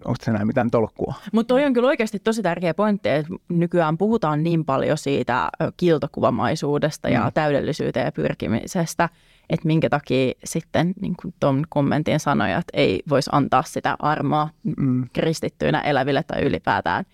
onko 0.05 0.16
se 0.22 0.31
enää 0.31 0.44
mitään 0.44 0.70
tolkkua. 0.70 1.14
Mutta 1.33 1.55
toi 1.55 1.64
on 1.64 1.72
kyllä 1.72 1.88
oikeasti 1.88 2.18
tosi 2.18 2.42
tärkeä 2.42 2.75
pointti, 2.75 3.09
että 3.09 3.33
nykyään 3.48 3.98
puhutaan 3.98 4.42
niin 4.42 4.64
paljon 4.64 4.98
siitä 4.98 5.48
kiltokuvamaisuudesta 5.77 7.09
ja 7.09 7.25
mm. 7.25 7.33
täydellisyyteen 7.35 8.05
ja 8.05 8.12
pyrkimisestä, 8.12 9.09
että 9.52 9.66
minkä 9.66 9.88
takia 9.88 10.32
sitten 10.44 10.94
niin 11.00 11.14
kuin 11.22 11.34
tuon 11.40 11.64
kommentin 11.68 12.20
sanojat 12.20 12.64
ei 12.72 13.02
voisi 13.08 13.30
antaa 13.32 13.62
sitä 13.62 13.96
armoa 13.98 14.48
mm. 14.76 15.04
kristittyinä 15.12 15.80
eläville 15.80 16.22
tai 16.22 16.42
ylipäätään 16.42 17.04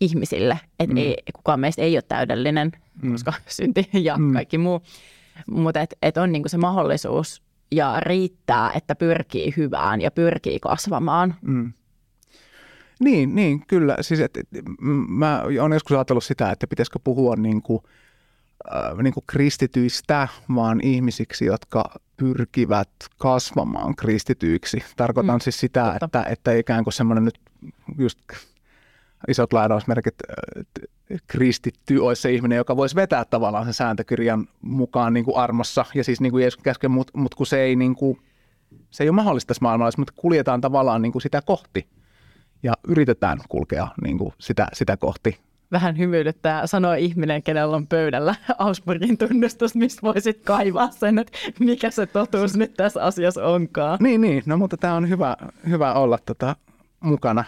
ihmisille. 0.00 0.60
Että 0.80 0.94
mm. 0.94 0.98
ei, 0.98 1.16
kukaan 1.34 1.60
meistä 1.60 1.82
ei 1.82 1.96
ole 1.96 2.02
täydellinen, 2.08 2.72
mm. 3.02 3.12
koska 3.12 3.32
synti 3.46 3.88
ja 3.92 4.16
mm. 4.16 4.32
kaikki 4.32 4.58
muu. 4.58 4.82
Mutta 5.50 5.80
että 5.80 5.96
et 6.02 6.16
on 6.16 6.32
niinku 6.32 6.48
se 6.48 6.58
mahdollisuus 6.58 7.42
ja 7.70 8.00
riittää, 8.00 8.70
että 8.74 8.94
pyrkii 8.94 9.54
hyvään 9.56 10.00
ja 10.00 10.10
pyrkii 10.10 10.60
kasvamaan. 10.60 11.34
Mm. 11.42 11.72
Niin, 13.00 13.34
niin, 13.34 13.66
kyllä. 13.66 13.96
Siis, 14.00 14.20
et, 14.20 14.36
et, 14.36 14.46
mä 15.08 15.42
olen 15.42 15.72
joskus 15.72 15.92
ajatellut 15.92 16.24
sitä, 16.24 16.50
että 16.50 16.66
pitäisikö 16.66 16.98
puhua 17.04 17.36
niin 17.36 17.62
kuin, 17.62 17.82
äh, 18.74 18.98
niin 19.02 19.14
kuin 19.14 19.24
kristityistä, 19.26 20.28
vaan 20.54 20.80
ihmisiksi, 20.82 21.44
jotka 21.44 21.84
pyrkivät 22.16 22.88
kasvamaan 23.18 23.96
kristityiksi. 23.96 24.84
Tarkoitan 24.96 25.36
mm, 25.36 25.40
siis 25.40 25.60
sitä, 25.60 25.98
että, 26.02 26.24
että 26.28 26.52
ikään 26.52 26.84
kuin 26.84 26.94
semmoinen 26.94 27.24
nyt 27.24 27.40
just 27.98 28.18
isot 29.28 29.52
lainausmerkit, 29.52 30.14
kristitty 31.26 31.98
olisi 31.98 32.22
se 32.22 32.32
ihminen, 32.32 32.56
joka 32.56 32.76
voisi 32.76 32.96
vetää 32.96 33.24
tavallaan 33.24 33.64
sen 33.64 33.74
sääntökirjan 33.74 34.48
mukaan 34.62 35.12
niin 35.12 35.24
kuin 35.24 35.36
armossa. 35.36 35.84
Ja 35.94 36.04
siis 36.04 36.20
niin 36.20 36.30
kuin 36.30 36.42
Jeesus 36.42 36.62
käsken, 36.62 36.90
mutta 36.90 37.18
mut 37.18 37.34
kun 37.34 37.46
se 37.46 37.60
ei, 37.60 37.76
niin 37.76 37.94
kuin, 37.94 38.20
se 38.90 39.04
ei 39.04 39.08
ole 39.08 39.16
mahdollista 39.16 39.48
tässä 39.48 39.62
maailmassa, 39.62 40.00
mutta 40.00 40.14
kuljetaan 40.16 40.60
tavallaan 40.60 41.02
niin 41.02 41.12
kuin 41.12 41.22
sitä 41.22 41.42
kohti 41.42 41.86
ja 42.62 42.72
yritetään 42.88 43.38
kulkea 43.48 43.88
niin 44.02 44.18
kuin 44.18 44.34
sitä, 44.38 44.68
sitä 44.72 44.96
kohti. 44.96 45.38
Vähän 45.72 45.98
hymyilyttää 45.98 46.66
sanoa 46.66 46.94
ihminen, 46.94 47.42
kenellä 47.42 47.76
on 47.76 47.86
pöydällä 47.86 48.34
Augsburgin 48.58 49.18
tunnustus, 49.18 49.74
mistä 49.74 50.02
voisit 50.02 50.40
kaivaa 50.44 50.90
sen, 50.90 51.18
että 51.18 51.38
mikä 51.60 51.90
se 51.90 52.06
totuus 52.06 52.56
nyt 52.56 52.74
tässä 52.74 53.04
asiassa 53.04 53.44
onkaan. 53.44 53.98
Niin, 54.00 54.20
niin. 54.20 54.42
No 54.46 54.56
mutta 54.56 54.76
tämä 54.76 54.94
on 54.94 55.08
hyvä, 55.08 55.36
hyvä 55.68 55.94
olla 55.94 56.18
tota, 56.26 56.56
mukana 57.00 57.44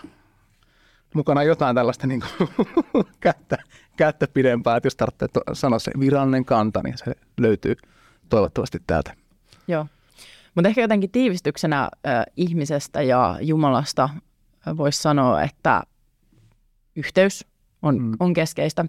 mukana 1.14 1.42
jotain 1.42 1.74
tällaista 1.76 2.06
niin 2.06 2.22
kuin, 2.36 2.48
kättä, 3.20 3.58
kättä 3.96 4.26
pidempää, 4.34 4.76
että 4.76 4.86
jos 4.86 4.96
tarvitsee 4.96 5.28
sanoa 5.52 5.78
se 5.78 5.90
virallinen 6.00 6.44
kanta, 6.44 6.80
niin 6.84 6.98
se 6.98 7.12
löytyy 7.40 7.76
toivottavasti 8.28 8.78
täältä. 8.86 9.14
Joo, 9.68 9.86
mutta 10.54 10.68
ehkä 10.68 10.80
jotenkin 10.80 11.10
tiivistyksenä 11.10 11.82
äh, 11.82 12.24
ihmisestä 12.36 13.02
ja 13.02 13.38
Jumalasta 13.40 14.08
voisi 14.76 15.02
sanoa, 15.02 15.42
että 15.42 15.82
yhteys 16.96 17.46
on, 17.82 17.98
mm. 18.02 18.12
on 18.20 18.34
keskeistä. 18.34 18.84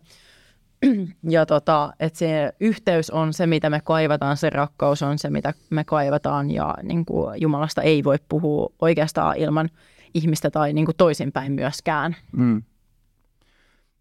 Ja 1.30 1.46
tota, 1.46 1.94
että 2.00 2.20
se 2.20 2.54
yhteys 2.60 3.10
on 3.10 3.34
se, 3.34 3.48
mitä 3.48 3.70
me 3.70 3.82
kaivataan, 3.84 4.38
se 4.38 4.50
rakkaus 4.50 5.04
on 5.04 5.20
se, 5.20 5.30
mitä 5.30 5.54
me 5.70 5.84
kaivataan 5.84 6.52
ja 6.52 6.76
niin 6.84 7.06
kuin 7.06 7.42
Jumalasta 7.42 7.82
ei 7.82 8.04
voi 8.04 8.18
puhua 8.30 8.74
oikeastaan 8.82 9.38
ilman 9.38 9.70
ihmistä 10.14 10.52
tai 10.52 10.74
niin 10.74 10.86
kuin 10.86 10.98
toisinpäin 10.98 11.52
myöskään. 11.52 12.16
Mm. 12.32 12.64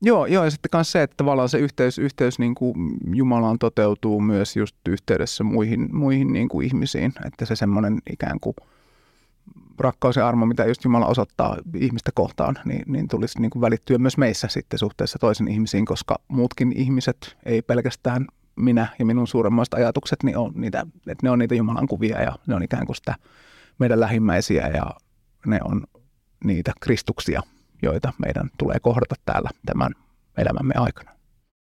Joo, 0.03 0.27
joo, 0.27 0.45
ja 0.45 0.51
sitten 0.51 0.69
myös 0.75 0.93
se, 0.93 1.03
että 1.03 1.17
tavallaan 1.17 1.49
se 1.49 1.59
yhteys, 1.59 1.99
yhteys 1.99 2.39
niin 2.39 2.55
kuin 2.55 2.75
Jumalaan 3.15 3.59
toteutuu 3.59 4.21
myös 4.21 4.57
just 4.57 4.77
yhteydessä 4.89 5.45
muihin, 5.45 5.97
muihin 5.97 6.33
niin 6.33 6.49
kuin 6.49 6.67
ihmisiin, 6.67 7.13
että 7.27 7.45
se 7.45 7.57
semmoinen 7.57 7.99
ikään 8.13 8.41
kuin 8.41 8.57
rakkaus 9.79 10.17
ja 10.17 10.29
armo, 10.29 10.47
mitä 10.47 10.65
just 10.65 10.85
Jumala 10.85 11.07
osoittaa 11.07 11.57
ihmistä 11.75 12.11
kohtaan, 12.15 12.59
niin, 12.65 12.83
niin 12.87 13.09
tulisi 13.09 13.41
niin 13.41 13.51
kuin 13.51 13.61
välittyä 13.61 13.99
myös 13.99 14.17
meissä 14.17 14.49
sitten 14.49 14.79
suhteessa 14.79 15.19
toisen 15.19 15.49
ihmisiin, 15.49 15.85
koska 15.85 16.19
muutkin 16.29 16.73
ihmiset, 16.77 17.37
ei 17.47 17.63
pelkästään 17.63 18.27
minä 18.57 18.87
ja 18.99 19.05
minun 19.05 19.27
suuremmoista 19.27 19.77
ajatukset, 19.77 20.23
niin 20.23 20.37
on 20.39 20.53
niitä, 20.55 20.87
että 20.97 21.27
ne 21.27 21.31
on 21.31 21.39
niitä 21.39 21.55
Jumalan 21.55 21.89
kuvia 21.89 22.23
ja 22.23 22.39
ne 22.47 22.55
on 22.55 22.63
ikään 22.63 22.87
kuin 22.87 22.97
sitä 22.97 23.15
meidän 23.79 24.01
lähimmäisiä 24.01 24.69
ja 24.69 24.87
ne 25.47 25.59
on 25.65 25.85
niitä 26.45 26.73
kristuksia, 26.81 27.43
joita 27.83 28.13
meidän 28.19 28.51
tulee 28.59 28.77
kohdata 28.81 29.15
täällä 29.25 29.51
tämän 29.67 29.93
elämämme 30.37 30.75
aikana. 30.77 31.18